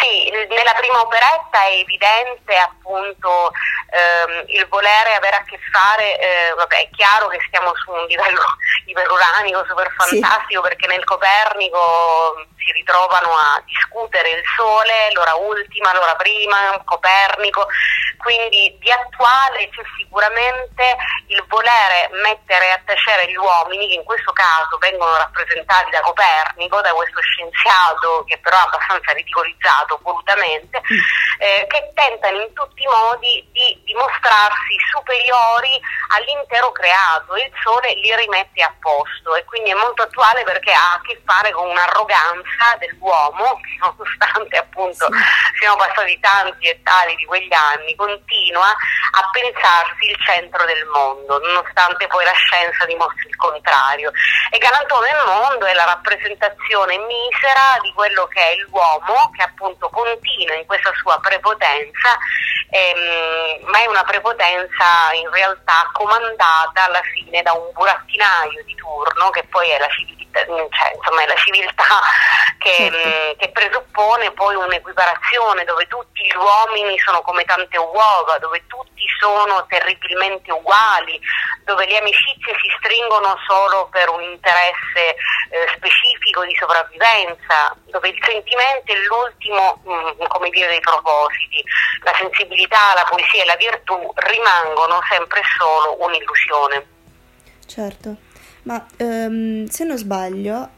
Sì, 0.02 0.30
nella 0.30 0.74
prima 0.74 1.00
operetta 1.00 1.62
è 1.62 1.74
evidente 1.74 2.56
appunto 2.56 3.52
ehm, 3.90 4.42
il 4.48 4.66
volere 4.66 5.14
avere 5.14 5.36
a 5.36 5.44
che 5.44 5.56
fare, 5.70 6.18
eh, 6.18 6.54
vabbè 6.56 6.76
è 6.76 6.90
chiaro 6.90 7.28
che 7.28 7.38
stiamo 7.46 7.70
su 7.76 7.92
un 7.92 8.04
livello 8.06 8.42
iperuranico 8.86 9.64
super 9.64 9.88
fantastico 9.96 10.62
sì. 10.62 10.68
perché 10.68 10.86
nel 10.88 11.04
Copernico 11.04 12.46
si 12.56 12.72
ritrovano 12.72 13.30
a 13.30 13.62
discutere 13.64 14.30
il 14.30 14.42
Sole, 14.56 15.12
l'ora 15.12 15.34
ultima, 15.34 15.92
l'ora 15.94 16.16
prima, 16.16 16.82
Copernico, 16.84 17.68
quindi 18.18 18.76
di 18.78 18.90
attuale 18.90 19.68
c'è 19.70 19.82
sicuramente 19.98 20.96
il 21.28 21.44
volere 21.48 22.08
mettere 22.22 22.70
a 22.70 22.80
tacere 22.84 23.28
gli 23.28 23.36
uomini, 23.36 23.88
che 23.88 23.94
in 23.94 24.04
questo 24.04 24.32
caso 24.32 24.78
vengono 24.78 25.16
rappresentati 25.16 25.90
da 25.90 26.00
Copernico, 26.00 26.80
da 26.80 26.92
questo 26.92 27.20
scienziato 27.20 28.24
che 28.26 28.38
però 28.38 28.56
è 28.56 28.66
abbastanza 28.66 29.12
ridicolizzato 29.12 29.91
volutamente, 30.02 30.80
eh, 31.38 31.66
che 31.66 31.92
tentano 31.94 32.40
in 32.40 32.52
tutti 32.52 32.82
i 32.82 32.86
modi 32.86 33.46
di 33.52 33.80
dimostrarsi 33.84 34.01
superiori 35.12 35.80
all'intero 36.16 36.72
creato 36.72 37.36
il 37.36 37.52
Sole 37.62 37.94
li 38.00 38.16
rimette 38.16 38.62
a 38.62 38.74
posto 38.80 39.36
e 39.36 39.44
quindi 39.44 39.70
è 39.70 39.74
molto 39.74 40.02
attuale 40.02 40.42
perché 40.44 40.72
ha 40.72 40.94
a 40.94 41.00
che 41.02 41.20
fare 41.24 41.52
con 41.52 41.68
un'arroganza 41.68 42.76
dell'uomo, 42.78 43.60
nonostante 43.80 44.56
appunto 44.56 45.06
sì. 45.06 45.58
siano 45.60 45.76
passati 45.76 46.18
tanti 46.20 46.68
e 46.68 46.80
tali 46.82 47.14
di 47.16 47.26
quegli 47.26 47.52
anni, 47.52 47.94
con 47.94 48.08
continua 48.32 48.68
a 48.68 49.30
pensarsi 49.30 50.08
il 50.08 50.16
centro 50.24 50.64
del 50.64 50.84
mondo, 50.86 51.38
nonostante 51.38 52.06
poi 52.06 52.24
la 52.24 52.32
scienza 52.32 52.84
dimostri 52.86 53.28
il 53.28 53.36
contrario. 53.36 54.10
E 54.50 54.58
Galantone 54.58 55.12
nel 55.12 55.24
mondo 55.26 55.66
è 55.66 55.74
la 55.74 55.84
rappresentazione 55.84 56.98
misera 56.98 57.78
di 57.82 57.92
quello 57.92 58.26
che 58.26 58.40
è 58.40 58.56
l'uomo, 58.68 59.30
che 59.36 59.42
appunto 59.42 59.88
continua 59.90 60.54
in 60.54 60.66
questa 60.66 60.92
sua 60.94 61.18
prepotenza, 61.20 62.16
ehm, 62.70 63.68
ma 63.68 63.80
è 63.80 63.86
una 63.86 64.04
prepotenza 64.04 65.01
in 65.14 65.28
realtà 65.30 65.88
comandata 65.92 66.84
alla 66.84 67.02
fine 67.02 67.42
da 67.42 67.52
un 67.52 67.70
burattinaio 67.72 68.62
di 68.64 68.74
turno, 68.74 69.30
che 69.30 69.44
poi 69.50 69.68
è 69.70 69.78
la 69.78 69.88
civiltà 69.88 70.21
cioè, 70.32 70.94
insomma, 70.94 71.22
è 71.22 71.26
la 71.26 71.36
civiltà 71.36 72.00
che, 72.58 72.90
certo. 72.90 73.08
mh, 73.08 73.36
che, 73.36 73.48
presuppone 73.50 74.30
poi 74.32 74.54
un'equiparazione 74.54 75.64
dove 75.64 75.86
tutti 75.86 76.24
gli 76.24 76.36
uomini 76.36 76.98
sono 76.98 77.22
come 77.22 77.44
tante 77.44 77.76
uova, 77.78 78.38
dove 78.38 78.64
tutti 78.66 79.02
sono 79.20 79.64
terribilmente 79.68 80.50
uguali, 80.52 81.20
dove 81.64 81.86
le 81.86 81.98
amicizie 81.98 82.54
si 82.60 82.70
stringono 82.78 83.36
solo 83.46 83.88
per 83.90 84.08
un 84.08 84.22
interesse 84.22 85.14
eh, 85.50 85.68
specifico 85.76 86.44
di 86.44 86.54
sopravvivenza, 86.58 87.76
dove 87.86 88.08
il 88.08 88.18
sentimento 88.24 88.92
è 88.92 88.96
l'ultimo 89.06 89.80
mh, 89.84 90.26
come 90.28 90.50
dire, 90.50 90.68
dei 90.68 90.80
propositi, 90.80 91.62
la 92.02 92.14
sensibilità, 92.16 92.94
la 92.94 93.06
poesia 93.08 93.42
e 93.42 93.46
la 93.46 93.56
virtù 93.56 94.12
rimangono 94.14 95.00
sempre 95.08 95.42
solo 95.58 95.96
un'illusione. 96.00 96.86
Certo. 97.66 98.31
Ma 98.62 98.86
ehm, 98.96 99.66
se 99.66 99.84
non 99.84 99.98
sbaglio, 99.98 100.68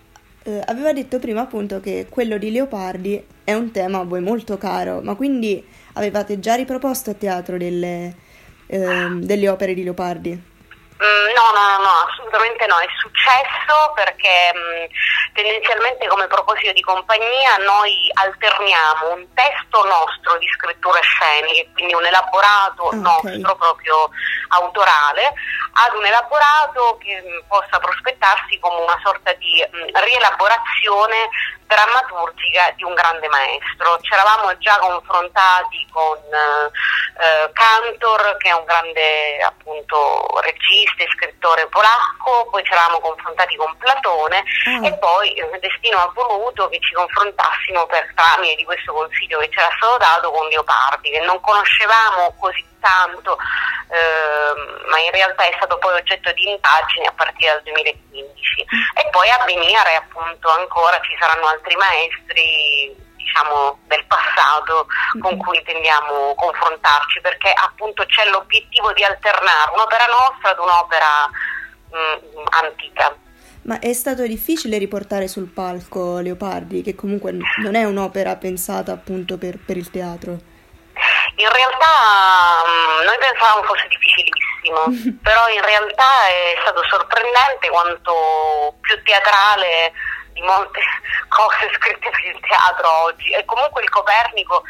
eh, 0.45 0.63
aveva 0.67 0.93
detto 0.93 1.19
prima 1.19 1.43
appunto 1.43 1.81
che 1.81 2.07
quello 2.09 2.39
di 2.39 2.51
Leopardi 2.51 3.23
è 3.45 3.55
un 3.55 3.71
tema 3.71 3.99
a 4.01 4.05
voi 4.05 4.21
molto 4.21 4.57
caro, 4.59 5.01
ma 5.03 5.15
quindi 5.15 5.63
avevate 5.95 6.39
già 6.41 6.55
riproposto 6.55 7.11
a 7.11 7.15
teatro 7.15 7.57
delle, 7.59 8.15
ehm, 8.67 9.23
delle 9.23 9.49
opere 9.49 9.75
di 9.75 9.83
Leopardi? 9.85 10.53
Mm, 11.03 11.35
no, 11.35 11.51
no, 11.51 11.83
no, 11.83 12.07
assolutamente 12.09 12.67
no, 12.67 12.79
è 12.79 12.87
successo 13.01 13.93
perché 13.97 14.53
mh, 14.55 14.59
mm, 14.59 14.85
tendenzialmente 15.35 16.07
come 16.07 16.29
proposito 16.29 16.73
di 16.73 16.83
compagnia 16.83 17.57
noi 17.57 18.09
alterniamo 18.13 19.15
un 19.15 19.27
testo 19.35 19.85
nostro 19.85 20.39
di 20.39 20.47
scrittura 20.55 21.01
scenica, 21.01 21.69
quindi 21.73 21.95
un 21.95 22.07
elaborato 22.07 22.87
okay. 22.87 23.01
nostro 23.01 23.57
proprio 23.57 24.09
autorale, 24.51 25.33
ad 25.73 25.95
un 25.95 26.07
elaborato 26.07 26.97
che 27.03 27.21
mh, 27.21 27.27
mm, 27.27 27.49
possa 27.49 27.81
prospettarsi 27.81 28.57
come 28.61 28.81
una 28.83 28.99
sorta 29.03 29.33
di 29.33 29.67
rielaborazione 29.99 31.29
drammaturgica 31.67 32.71
di 32.77 32.85
un 32.85 32.95
grande 32.95 33.27
maestro. 33.27 33.99
Ci 34.01 34.13
eravamo 34.13 34.57
già 34.59 34.79
confrontati 34.79 35.87
con 35.91 36.19
eh, 36.19 37.51
Cantor, 37.53 38.37
che 38.37 38.51
è 38.51 38.53
un 38.53 38.65
grande 38.65 39.43
appunto 39.43 40.39
regista 40.41 40.83
e 40.85 41.09
scrittore 41.17 41.67
polacco, 41.69 42.49
poi 42.51 42.63
ci 42.65 42.73
eravamo 42.73 43.01
confrontati 43.01 43.57
con 43.57 43.75
Platone 43.79 44.45
mm. 44.69 44.85
e 44.85 44.93
poi 44.99 45.37
il 45.37 45.59
destino 45.61 45.99
ha 45.99 46.11
voluto 46.15 46.69
che 46.69 46.79
ci 46.81 46.93
confrontassimo 46.93 47.87
per 47.87 48.13
tramite 48.15 48.57
di 48.57 48.65
questo 48.65 48.93
consiglio 48.93 49.39
che 49.39 49.51
ci 49.51 49.59
era 49.59 49.71
stato 49.77 49.97
dato 49.99 50.31
con 50.31 50.47
Leopardi, 50.49 51.11
che 51.11 51.21
non 51.21 51.41
conoscevamo 51.41 52.35
così 52.39 52.65
tanto, 52.81 53.39
eh, 53.89 54.89
ma 54.89 54.99
in 54.99 55.11
realtà 55.11 55.45
è 55.45 55.55
stato 55.57 55.79
poi 55.79 55.95
oggetto 55.95 56.31
di 56.33 56.51
indagini 56.51 57.07
a 57.07 57.13
partire 57.13 57.53
dal 57.53 57.63
2015. 57.63 58.65
Mm. 58.65 58.99
E 58.99 59.09
poi 59.11 59.31
a 59.31 59.45
venire 59.45 59.97
appunto 59.97 60.51
ancora 60.51 61.01
ci 61.01 61.17
saranno 61.19 61.47
altri 61.47 61.75
maestri 61.77 63.13
diciamo 63.25 63.79
del 63.87 64.05
passato 64.07 64.87
con 65.21 65.37
cui 65.39 65.57
intendiamo 65.57 66.35
confrontarci 66.37 67.21
perché 67.21 67.53
appunto 67.53 68.05
c'è 68.05 68.29
l'obiettivo 68.29 68.93
di 68.93 69.03
alternare 69.03 69.73
un'opera 69.73 70.07
nostra 70.07 70.51
ad 70.51 70.59
un'opera 70.59 71.31
mh, 71.91 71.97
mm, 71.97 72.45
antica. 72.51 73.17
Ma 73.63 73.79
è 73.79 73.93
stato 73.95 74.27
difficile 74.27 74.77
riportare 74.77 75.27
sul 75.27 75.49
palco 75.49 76.19
Leopardi, 76.19 76.83
che 76.83 76.95
comunque 76.95 77.33
non 77.63 77.75
è 77.75 77.85
un'opera 77.85 78.37
pensata 78.37 78.93
appunto 78.93 79.39
per, 79.39 79.59
per 79.59 79.79
il 79.79 79.89
teatro? 79.91 80.53
In 81.37 81.51
realtà 81.51 82.63
mm, 82.69 83.05
noi 83.05 83.19
pensavamo 83.19 83.65
fosse 83.65 83.89
difficilissimo, 83.89 85.19
però 85.25 85.49
in 85.49 85.65
realtà 85.65 86.29
è 86.29 86.61
stato 86.61 86.85
sorprendente 86.85 87.71
quanto 87.71 88.77
più 88.83 89.03
teatrale 89.03 89.93
di 90.35 90.43
molte 90.43 90.81
cose 91.31 91.71
scritte 91.75 92.11
per 92.11 92.25
il 92.27 92.41
teatro 92.41 92.87
oggi. 93.05 93.31
E 93.31 93.45
comunque 93.47 93.83
il 93.83 93.89
Copernico 93.89 94.63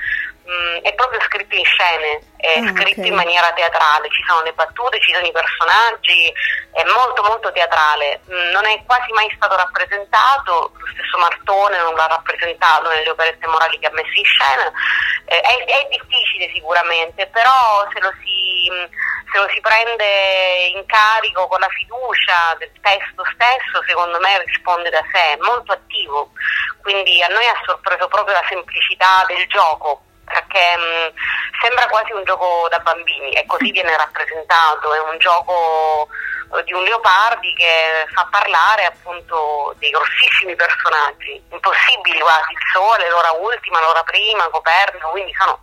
mh, 0.45 0.53
mm, 0.53 0.77
è 0.83 0.95
proprio 0.95 1.21
scritto 1.23 1.55
in 1.55 1.65
scene, 1.65 2.21
è 2.37 2.59
ah, 2.59 2.73
scritto 2.73 3.01
okay. 3.01 3.09
in 3.09 3.15
maniera 3.15 3.53
teatrale, 3.53 4.09
ci 4.11 4.23
sono 4.27 4.43
le 4.43 4.53
battute, 4.53 5.01
ci 5.01 5.13
sono 5.13 5.27
i 5.27 5.33
personaggi, 5.33 6.33
è 6.73 6.85
molto 6.85 7.23
molto 7.23 7.51
teatrale, 7.53 8.21
mh, 8.25 8.35
mm, 8.35 8.51
non 8.51 8.67
è 8.67 8.83
quasi 8.85 9.11
mai 9.13 9.31
stato 9.37 9.57
rappresentato, 9.57 10.73
lo 10.77 10.87
stesso 10.93 11.19
Martone 11.19 11.79
non 11.79 11.95
l'ha 11.95 12.07
rappresentato 12.07 12.89
nelle 12.89 13.09
operette 13.09 13.47
morali 13.47 13.79
che 13.79 13.87
ha 13.87 13.93
messo 13.93 14.19
in 14.19 14.25
scena, 14.25 14.71
eh, 15.27 15.41
è, 15.41 15.65
è, 15.65 15.89
difficile 15.89 16.51
sicuramente, 16.53 17.27
però 17.29 17.87
se 17.93 18.01
lo 18.01 18.13
si, 18.23 18.71
se 19.33 19.39
lo 19.39 19.49
si 19.49 19.61
prende 19.61 20.73
in 20.75 20.85
carico 20.87 21.47
con 21.47 21.61
la 21.61 21.69
fiducia 21.69 22.55
del 22.59 22.73
testo 22.81 23.25
stesso, 23.33 23.83
secondo 23.87 24.19
me 24.21 24.43
risponde 24.45 24.91
da 24.91 25.03
sé, 25.13 25.33
è 25.33 25.39
molto 25.41 25.73
attivo, 25.73 26.33
quindi 26.83 27.23
a 27.23 27.29
noi 27.29 27.47
ha 27.47 27.63
sorpreso 27.65 28.09
proprio 28.09 28.35
la 28.35 28.45
semplicità 28.47 29.25
del 29.27 29.47
gioco, 29.47 30.03
perché 30.25 30.77
mh, 30.77 31.13
sembra 31.61 31.87
quasi 31.87 32.13
un 32.13 32.25
gioco 32.25 32.67
da 32.71 32.79
bambini 32.79 33.33
e 33.33 33.47
così 33.47 33.71
viene 33.71 33.97
rappresentato, 33.97 34.93
è 34.93 35.01
un 35.01 35.19
gioco 35.19 36.09
eh, 36.57 36.65
di 36.65 36.73
un 36.73 36.83
Leopardi 36.83 37.53
che 37.55 38.07
fa 38.13 38.27
parlare 38.31 38.85
appunto 38.85 39.75
dei 39.79 39.91
grossissimi 39.91 40.55
personaggi, 40.57 41.43
impossibili 41.51 42.19
quasi, 42.21 42.53
il 42.53 42.59
Sole, 42.73 43.09
l'ora 43.09 43.33
ultima, 43.33 43.81
l'ora 43.81 44.03
prima, 44.03 44.49
Copernico, 44.49 45.11
quindi 45.11 45.33
sono 45.39 45.61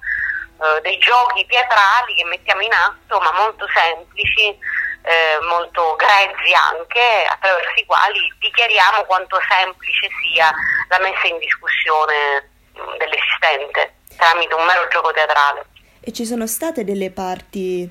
eh, 0.61 0.81
dei 0.81 0.97
giochi 0.99 1.45
teatrali 1.45 2.15
che 2.15 2.25
mettiamo 2.25 2.61
in 2.61 2.73
atto 2.73 3.19
ma 3.19 3.31
molto 3.31 3.67
semplici, 3.73 4.57
eh, 5.03 5.39
molto 5.47 5.95
grezzi 5.95 6.53
anche, 6.53 7.25
attraverso 7.27 7.79
i 7.79 7.85
quali 7.85 8.33
dichiariamo 8.39 9.03
quanto 9.05 9.39
semplice 9.47 10.07
sia 10.21 10.53
la 10.89 10.99
messa 10.99 11.27
in 11.27 11.37
discussione 11.39 12.49
mh, 12.73 12.97
dell'esistente 12.97 14.00
tramite 14.21 14.53
un 14.53 14.65
mero 14.65 14.87
gioco 14.89 15.11
teatrale. 15.11 15.65
E 15.99 16.11
ci 16.13 16.25
sono 16.25 16.45
state 16.45 16.83
delle 16.83 17.09
parti 17.09 17.89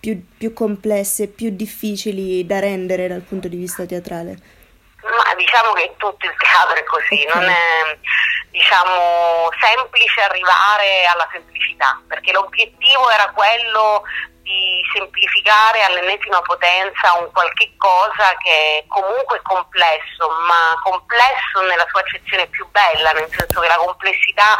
più, 0.00 0.24
più 0.38 0.54
complesse, 0.54 1.28
più 1.28 1.50
difficili 1.50 2.46
da 2.46 2.58
rendere 2.58 3.08
dal 3.08 3.20
punto 3.20 3.48
di 3.48 3.56
vista 3.56 3.84
teatrale? 3.84 4.54
Ma 5.02 5.34
diciamo 5.36 5.72
che 5.72 5.94
tutto 5.98 6.26
il 6.26 6.34
teatro 6.36 6.74
è 6.74 6.84
così, 6.84 7.24
okay. 7.28 7.40
non 7.40 7.48
è 7.48 7.98
diciamo, 8.50 9.48
semplice 9.60 10.20
arrivare 10.22 11.04
alla 11.12 11.28
semplicità, 11.30 12.00
perché 12.08 12.32
l'obiettivo 12.32 13.10
era 13.10 13.30
quello 13.32 14.02
di 14.46 14.80
semplificare 14.94 15.82
all'ennesima 15.82 16.40
potenza 16.42 17.18
un 17.18 17.30
qualche 17.32 17.72
cosa 17.76 18.30
che 18.38 18.78
è 18.78 18.84
comunque 18.86 19.42
complesso, 19.42 20.30
ma 20.46 20.70
complesso 20.82 21.66
nella 21.66 21.84
sua 21.90 22.00
accezione 22.00 22.46
più 22.46 22.64
bella, 22.70 23.10
nel 23.10 23.28
senso 23.28 23.60
che 23.60 23.66
la 23.66 23.82
complessità 23.82 24.56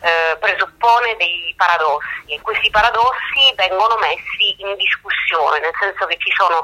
eh, 0.00 0.36
presuppone 0.38 1.16
dei 1.16 1.52
paradossi 1.56 2.38
e 2.38 2.40
questi 2.40 2.70
paradossi 2.70 3.52
vengono 3.56 3.98
messi 3.98 4.54
in 4.58 4.76
discussione, 4.76 5.58
nel 5.58 5.74
senso 5.80 6.06
che 6.06 6.16
ci 6.18 6.30
sono 6.30 6.62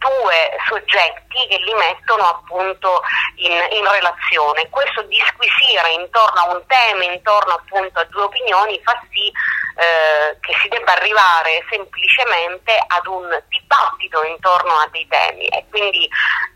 due 0.00 0.56
soggetti 0.66 1.46
che 1.46 1.58
li 1.58 1.74
mettono 1.74 2.24
appunto 2.24 3.02
in, 3.36 3.52
in, 3.52 3.86
relazione. 3.86 4.68
Questo 4.70 5.02
disquisire 5.02 5.92
intorno 5.92 6.40
a 6.40 6.54
un 6.54 6.62
tema, 6.66 7.04
intorno 7.04 7.52
appunto 7.52 8.00
a 8.00 8.04
due 8.04 8.22
opinioni, 8.22 8.80
fa 8.82 8.98
sì 9.12 9.30
eh, 9.80 10.36
che 10.40 10.52
si 10.60 10.68
debba 10.68 10.92
arrivare 10.92 11.64
semplicemente 11.70 12.76
ad 12.86 13.06
un 13.06 13.26
dibattito 13.48 14.22
intorno 14.24 14.74
a 14.74 14.86
dei 14.92 15.06
temi 15.08 15.46
e 15.46 15.64
quindi 15.70 16.06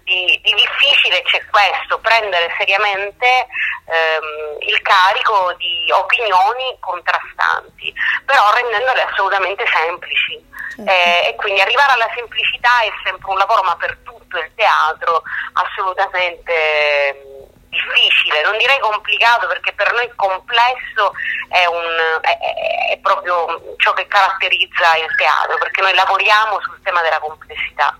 di, 0.04 0.38
di 0.42 0.52
difficile 0.52 1.22
c'è 1.22 1.42
questo, 1.46 1.98
prendere 2.00 2.54
seriamente 2.58 3.46
ehm, 3.86 4.60
il 4.60 4.78
carico 4.82 5.54
di 5.56 5.90
opinioni 5.90 6.76
contrastanti, 6.80 7.94
però 8.26 8.52
rendendole 8.52 9.02
assolutamente 9.02 9.64
semplici. 9.72 10.52
Certo. 10.76 10.90
Eh, 10.90 11.28
e 11.28 11.34
quindi 11.36 11.60
arrivare 11.60 11.92
alla 11.92 12.10
semplicità 12.14 12.82
è 12.82 12.90
sempre 13.04 13.30
un 13.30 13.38
lavoro, 13.38 13.62
ma 13.62 13.76
per 13.76 13.96
tutto 14.02 14.38
il 14.38 14.50
teatro, 14.54 15.22
assolutamente 15.54 17.52
difficile, 17.74 18.42
non 18.42 18.56
direi 18.56 18.78
complicato 18.78 19.46
perché 19.46 19.72
per 19.74 19.92
noi 19.92 20.06
complesso 20.14 21.10
è, 21.50 21.66
un, 21.66 21.84
è, 22.22 22.94
è, 22.94 22.98
proprio 23.02 23.74
ciò 23.76 23.92
che 23.92 24.06
caratterizza 24.06 24.94
il 25.02 25.10
teatro, 25.16 25.58
perché 25.58 25.82
noi 25.82 25.94
lavoriamo 25.94 26.60
sul 26.62 26.78
tema 26.82 27.02
della 27.02 27.18
complessità. 27.18 27.98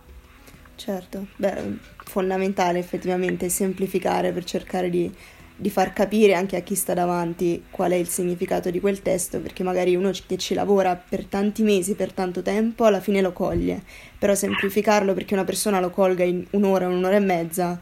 Certo, 0.76 1.26
beh, 1.36 1.78
fondamentale 2.06 2.78
effettivamente 2.78 3.48
semplificare 3.48 4.32
per 4.32 4.44
cercare 4.44 4.90
di 4.90 5.12
di 5.56 5.70
far 5.70 5.92
capire 5.92 6.34
anche 6.34 6.56
a 6.56 6.60
chi 6.60 6.74
sta 6.74 6.94
davanti 6.94 7.66
qual 7.70 7.92
è 7.92 7.94
il 7.94 8.08
significato 8.08 8.70
di 8.70 8.80
quel 8.80 9.02
testo, 9.02 9.40
perché 9.40 9.62
magari 9.62 9.94
uno 9.94 10.10
che 10.26 10.36
ci 10.36 10.52
lavora 10.52 10.96
per 10.96 11.26
tanti 11.26 11.62
mesi, 11.62 11.94
per 11.94 12.12
tanto 12.12 12.42
tempo, 12.42 12.84
alla 12.84 13.00
fine 13.00 13.20
lo 13.20 13.32
coglie, 13.32 13.82
però 14.18 14.34
semplificarlo 14.34 15.14
perché 15.14 15.34
una 15.34 15.44
persona 15.44 15.78
lo 15.78 15.90
colga 15.90 16.24
in 16.24 16.44
un'ora, 16.50 16.88
un'ora 16.88 17.16
e 17.16 17.20
mezza, 17.20 17.80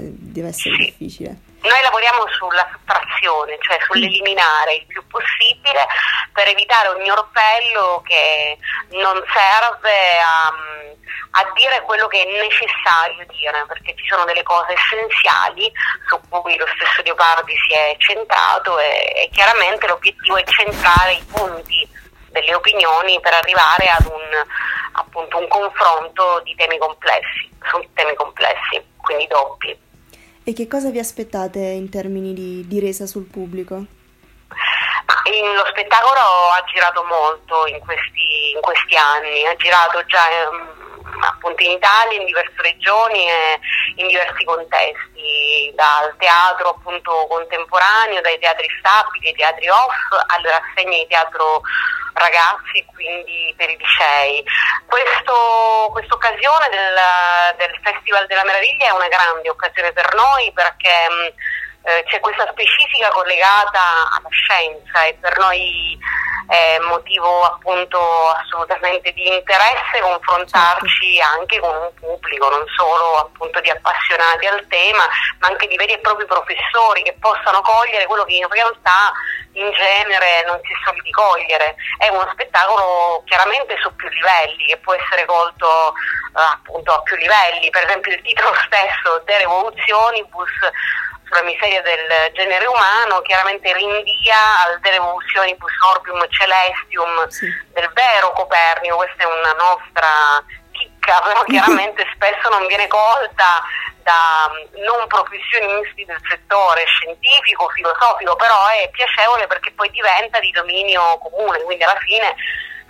deve 0.00 0.48
essere 0.48 0.76
difficile. 0.76 1.36
Noi 1.62 1.82
lavoriamo 1.82 2.26
sulla 2.28 2.68
sottrazione, 2.70 3.58
cioè 3.60 3.78
sull'eliminare 3.86 4.74
il 4.74 4.86
più 4.86 5.04
possibile 5.06 5.86
per 6.32 6.46
evitare 6.48 6.88
ogni 6.88 7.10
orpello 7.10 8.02
che 8.04 8.56
non 8.90 9.22
serve 9.32 10.18
a 10.20 10.52
a 11.38 11.52
dire 11.54 11.82
quello 11.82 12.06
che 12.06 12.22
è 12.22 12.40
necessario 12.40 13.26
dire, 13.28 13.64
perché 13.68 13.94
ci 13.94 14.06
sono 14.08 14.24
delle 14.24 14.42
cose 14.42 14.72
essenziali 14.72 15.70
su 16.08 16.18
cui 16.28 16.56
lo 16.56 16.66
stesso 16.74 17.02
Leopardi 17.02 17.52
si 17.68 17.74
è 17.74 17.94
centrato 17.98 18.78
e, 18.78 19.12
e 19.14 19.28
chiaramente 19.32 19.86
l'obiettivo 19.86 20.36
è 20.36 20.44
centrare 20.44 21.12
i 21.12 21.24
punti 21.30 21.86
delle 22.30 22.54
opinioni 22.54 23.20
per 23.20 23.34
arrivare 23.34 23.88
ad 23.88 24.06
un, 24.06 24.44
appunto, 24.92 25.38
un 25.38 25.48
confronto 25.48 26.40
di 26.40 26.54
temi 26.54 26.78
complessi, 26.78 27.50
su 27.70 27.86
temi 27.92 28.14
complessi, 28.14 28.82
quindi 28.96 29.26
doppi. 29.26 29.84
E 30.48 30.52
che 30.52 30.68
cosa 30.68 30.90
vi 30.90 31.00
aspettate 31.00 31.58
in 31.58 31.90
termini 31.90 32.32
di, 32.32 32.64
di 32.68 32.78
resa 32.78 33.04
sul 33.04 33.24
pubblico? 33.24 33.84
lo 35.56 35.66
spettacolo 35.66 36.20
ha 36.54 36.62
girato 36.66 37.02
molto 37.02 37.66
in 37.66 37.80
questi, 37.80 38.52
in 38.54 38.60
questi 38.60 38.94
anni, 38.94 39.44
ha 39.44 39.56
girato 39.56 40.04
già 40.04 40.22
ehm, 40.30 40.85
appunto 41.20 41.62
in 41.62 41.72
Italia, 41.72 42.18
in 42.18 42.26
diverse 42.26 42.60
regioni 42.62 43.28
e 43.28 43.60
in 43.96 44.08
diversi 44.08 44.44
contesti, 44.44 45.72
dal 45.74 46.14
teatro 46.18 46.70
appunto 46.70 47.26
contemporaneo, 47.28 48.20
dai 48.20 48.38
teatri 48.38 48.66
stabili, 48.78 49.28
ai 49.28 49.34
teatri 49.34 49.68
off, 49.68 49.94
alle 50.34 50.50
rassegne 50.50 50.98
di 50.98 51.06
teatro 51.06 51.62
ragazzi 52.16 52.84
quindi 52.92 53.54
per 53.56 53.70
i 53.70 53.76
licei. 53.76 54.44
Questa 54.86 55.32
occasione 56.14 56.68
del, 56.70 56.98
del, 57.56 57.78
Festival 57.82 58.26
della 58.26 58.44
Meraviglia 58.44 58.86
è 58.86 58.90
una 58.90 59.08
grande 59.08 59.48
occasione 59.48 59.92
per 59.92 60.14
noi 60.14 60.50
perché 60.52 61.34
eh, 61.86 62.04
c'è 62.08 62.18
questa 62.18 62.48
specifica 62.50 63.08
collegata 63.10 63.80
alla 64.18 64.28
scienza 64.30 65.04
e 65.04 65.14
per 65.20 65.38
noi 65.38 65.96
è 66.48 66.78
motivo 66.80 67.42
appunto 67.42 67.98
assolutamente 68.28 69.12
di 69.12 69.26
interesse 69.26 70.00
confrontarci 70.00 71.16
certo. 71.16 71.38
anche 71.38 71.60
con 71.60 71.74
un 71.74 71.90
pubblico, 71.94 72.48
non 72.50 72.64
solo 72.76 73.18
appunto 73.18 73.60
di 73.60 73.70
appassionati 73.70 74.46
al 74.46 74.64
tema, 74.68 75.06
ma 75.38 75.48
anche 75.48 75.66
di 75.66 75.76
veri 75.76 75.92
e 75.92 75.98
propri 75.98 76.26
professori 76.26 77.02
che 77.02 77.16
possano 77.20 77.60
cogliere 77.62 78.06
quello 78.06 78.24
che 78.24 78.34
in 78.34 78.48
realtà 78.48 79.12
in 79.52 79.70
genere 79.72 80.44
non 80.46 80.60
si 80.62 80.72
è 80.72 80.76
soliti 80.84 81.10
cogliere. 81.10 81.74
È 81.98 82.08
uno 82.08 82.28
spettacolo 82.32 83.22
chiaramente 83.26 83.76
su 83.80 83.94
più 83.96 84.08
livelli, 84.08 84.66
che 84.66 84.76
può 84.78 84.94
essere 84.94 85.24
colto 85.24 85.94
eh, 86.36 86.42
appunto 86.42 86.92
a 86.92 87.02
più 87.02 87.16
livelli, 87.16 87.70
per 87.70 87.84
esempio 87.84 88.12
il 88.12 88.22
titolo 88.22 88.54
stesso, 88.66 89.22
De 89.24 89.38
Revoluzionibus, 89.38 90.50
sulla 91.26 91.42
miseria 91.42 91.82
del 91.82 92.32
genere 92.32 92.66
umano, 92.66 93.20
chiaramente 93.22 93.72
rinvia 93.72 94.64
al 94.64 94.80
De 94.80 94.90
Revolutionibus 94.90 95.72
Orbium 95.94 96.24
Celestium 96.28 97.26
sì. 97.28 97.46
del 97.72 97.90
vero 97.92 98.32
Copernico, 98.32 98.96
questa 98.96 99.24
è 99.24 99.26
una 99.26 99.52
nostra 99.52 100.44
chicca, 100.72 101.20
però 101.26 101.42
chiaramente 101.44 102.06
spesso 102.14 102.48
non 102.48 102.66
viene 102.66 102.86
colta 102.86 103.62
da 104.02 104.48
non 104.86 105.06
professionisti 105.08 106.04
del 106.04 106.20
settore 106.30 106.84
scientifico, 106.86 107.68
filosofico, 107.70 108.36
però 108.36 108.68
è 108.68 108.88
piacevole 108.90 109.48
perché 109.48 109.72
poi 109.72 109.90
diventa 109.90 110.38
di 110.38 110.52
dominio 110.52 111.18
comune, 111.18 111.60
quindi 111.62 111.82
alla 111.82 111.98
fine 111.98 112.34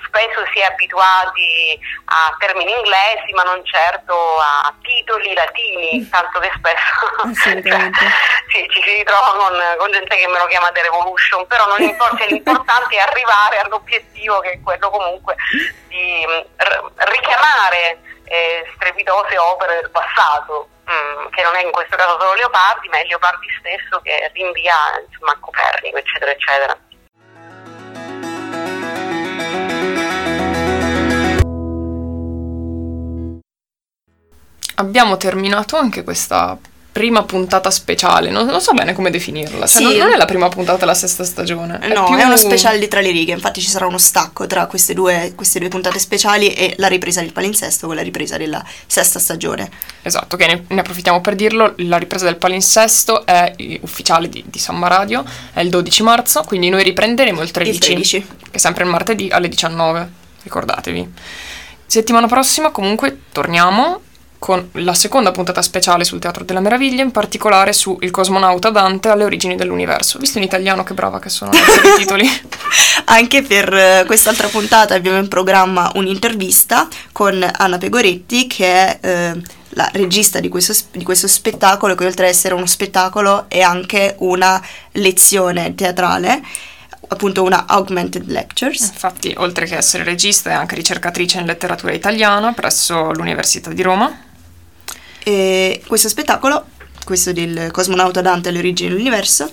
spesso 0.07 0.45
si 0.53 0.61
è 0.61 0.65
abituati 0.65 1.79
a 2.07 2.35
termini 2.39 2.73
inglesi 2.73 3.33
ma 3.35 3.43
non 3.43 3.65
certo 3.65 4.15
a 4.39 4.73
titoli 4.83 5.35
latini, 5.35 6.01
mm. 6.01 6.11
tanto 6.11 6.39
che 6.41 6.51
spesso 6.57 7.05
sì, 8.51 8.67
ci 8.71 8.83
si 8.83 8.91
ritrova 8.97 9.35
con, 9.37 9.55
con, 9.79 9.91
gente 9.91 10.17
che 10.17 10.27
me 10.29 10.39
lo 10.39 10.47
chiama 10.47 10.71
The 10.73 10.83
Revolution, 10.83 11.47
però 11.47 11.67
non 11.67 11.83
importa, 11.83 12.25
l'importante 12.25 12.97
è 12.97 13.01
arrivare 13.01 13.59
all'obiettivo 13.59 14.41
che 14.41 14.53
è 14.53 14.61
quello 14.63 14.91
comunque 14.91 15.37
di 15.89 16.27
r- 16.57 16.91
richiamare 17.11 18.01
eh, 18.25 18.71
strepitose 18.75 19.39
opere 19.39 19.81
del 19.81 19.91
passato. 19.91 20.71
Mm, 20.89 21.27
che 21.31 21.43
non 21.43 21.57
è 21.57 21.65
in 21.65 21.73
questo 21.73 21.97
caso 21.97 22.17
solo 22.21 22.35
Leopardi, 22.35 22.89
ma 22.89 22.99
è 22.99 23.05
Leopardi 23.07 23.49
stesso 23.59 24.01
che 24.03 24.31
rinvia 24.33 24.77
insomma, 25.05 25.33
a 25.33 25.39
Copernico, 25.41 25.97
eccetera, 25.97 26.31
eccetera. 26.31 26.79
Abbiamo 34.77 35.17
terminato 35.17 35.77
anche 35.77 36.03
questa 36.05 36.57
prima 36.97 37.25
puntata 37.25 37.71
speciale, 37.71 38.31
non, 38.31 38.47
non 38.47 38.63
so 38.63 38.73
bene 38.73 38.95
come 38.95 39.11
definirla, 39.11 39.67
cioè 39.67 39.83
Sì. 39.83 39.83
non, 39.83 39.97
non 39.99 40.13
è 40.13 40.17
la 40.17 40.25
prima 40.25 40.49
puntata 40.49 40.79
della 40.79 40.95
sesta 40.95 41.25
stagione. 41.25 41.79
No, 41.93 42.05
più- 42.07 42.17
è 42.17 42.25
uno 42.25 42.39
speciale 42.39 42.79
di 42.79 42.89
tra 42.89 43.03
le 43.03 43.11
righe, 43.11 43.33
infatti 43.33 43.61
ci 43.61 43.69
sarà 43.69 43.87
uno 43.87 43.99
stacco 43.99 44.47
tra 44.47 44.65
queste 44.65 44.95
due, 44.95 45.35
queste 45.37 45.59
due 45.59 45.69
puntate 45.69 45.99
speciali 45.99 46.55
e 46.55 46.73
la 46.79 46.87
ripresa 46.89 47.21
del 47.21 47.33
palinsesto 47.33 47.87
con 47.87 47.97
la 47.97 48.03
ripresa 48.03 48.39
della 48.39 48.65
sesta 48.87 49.19
stagione. 49.19 49.69
Esatto, 50.01 50.39
che 50.39 50.47
ne, 50.47 50.65
ne 50.69 50.81
approfittiamo 50.81 51.21
per 51.21 51.35
dirlo, 51.35 51.75
la 51.79 51.99
ripresa 51.99 52.25
del 52.25 52.37
palinsesto 52.37 53.27
è 53.27 53.53
ufficiale 53.83 54.31
di, 54.31 54.43
di 54.47 54.59
Samba 54.59 54.89
Radio, 54.89 55.23
è 55.53 55.61
il 55.61 55.69
12 55.69 56.03
marzo, 56.03 56.45
quindi 56.45 56.71
noi 56.71 56.83
riprenderemo 56.83 57.43
il 57.43 57.51
13, 57.51 57.75
Il 57.75 57.85
13. 57.85 58.27
che 58.51 58.53
è 58.53 58.59
sempre 58.59 58.85
il 58.85 58.91
martedì 58.91 59.29
alle 59.31 59.51
19, 59.51 60.09
ricordatevi. 60.45 61.13
Settimana 61.85 62.27
prossima 62.27 62.71
comunque 62.71 63.21
torniamo 63.33 64.01
con 64.39 64.69
la 64.73 64.95
seconda 64.95 65.31
puntata 65.31 65.63
speciale 65.63 66.05
sul 66.05 66.19
Teatro 66.19 66.45
della 66.45 66.61
Meraviglia, 66.61 67.03
in 67.03 67.11
particolare 67.11 67.73
su 67.73 67.97
Il 68.01 68.11
cosmonauta 68.11 68.71
Dante 68.71 69.09
alle 69.09 69.25
origini 69.25 69.57
dell'universo. 69.57 70.19
Visto 70.19 70.39
in 70.39 70.45
italiano 70.45 70.85
che 70.85 70.95
brava 70.95 71.19
che 71.19 71.29
sono 71.29 71.53
i 71.53 71.97
titoli. 71.97 72.29
Anche 73.07 73.43
per 73.43 73.73
eh, 73.73 74.05
quest'altra 74.07 74.49
puntata 74.49 74.95
abbiamo 74.95 75.19
in 75.19 75.29
programma 75.29 75.91
un'intervista 75.95 76.89
con 77.13 77.49
Anna 77.57 77.79
Pegoretti, 77.79 78.47
che 78.47 78.67
è 78.67 78.99
eh, 79.01 79.41
la 79.71 79.89
regista 79.93 80.41
di 80.41 80.49
questo, 80.49 80.75
di 80.93 81.05
questo 81.05 81.29
spettacolo, 81.29 81.95
che 81.95 82.05
oltre 82.05 82.25
ad 82.27 82.31
essere 82.33 82.55
uno 82.55 82.67
spettacolo 82.67 83.47
è 83.49 83.61
anche 83.61 84.17
una 84.19 84.61
lezione 84.93 85.75
teatrale, 85.75 86.43
appunto 87.09 87.43
una 87.43 87.67
augmented 87.67 88.27
lectures. 88.29 88.89
Infatti, 88.89 89.35
oltre 89.37 89.67
che 89.67 89.77
essere 89.77 90.03
regista, 90.03 90.51
è 90.51 90.55
anche 90.55 90.75
ricercatrice 90.75 91.39
in 91.39 91.47
letteratura 91.47 91.93
italiana 91.93 92.53
presso 92.53 93.13
l'Università 93.13 93.71
di 93.71 93.83
Roma. 93.83 94.25
E 95.29 95.83
questo 95.89 96.09
spettacolo, 96.09 96.67
questo 97.05 97.33
del 97.33 97.71
cosmonauta 97.73 98.21
Dante 98.21 98.51
alle 98.51 98.59
origini 98.59 98.91
dell'universo, 98.91 99.51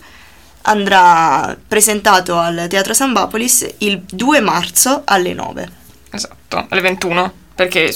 andrà 0.63 1.57
presentato 1.67 2.37
al 2.37 2.67
Teatro 2.69 2.93
Sambapolis 2.93 3.67
il 3.79 3.99
2 4.07 4.39
marzo 4.39 5.01
alle 5.03 5.33
9. 5.33 5.71
Esatto, 6.11 6.67
alle 6.69 6.81
21, 6.81 7.33
perché 7.55 7.91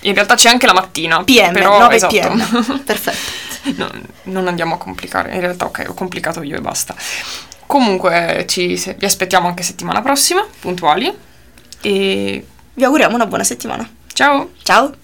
in 0.00 0.14
realtà 0.14 0.36
c'è 0.36 0.48
anche 0.48 0.64
la 0.64 0.72
mattina. 0.72 1.22
PM, 1.22 1.52
però, 1.52 1.78
9 1.78 1.94
esatto. 1.96 2.16
PM. 2.16 2.80
Perfetto. 2.82 3.46
No, 3.76 3.90
non 4.22 4.48
andiamo 4.48 4.76
a 4.76 4.78
complicare, 4.78 5.34
in 5.34 5.40
realtà 5.40 5.66
ok, 5.66 5.84
ho 5.88 5.92
complicato 5.94 6.40
io 6.42 6.56
e 6.56 6.60
basta. 6.62 6.94
Comunque 7.66 8.46
ci, 8.48 8.78
se- 8.78 8.94
vi 8.98 9.04
aspettiamo 9.04 9.48
anche 9.48 9.62
settimana 9.62 10.00
prossima, 10.00 10.46
puntuali. 10.60 11.14
E 11.82 12.46
Vi 12.72 12.84
auguriamo 12.84 13.14
una 13.16 13.26
buona 13.26 13.44
settimana. 13.44 13.86
ciao! 14.14 14.52
Ciao! 14.62 14.94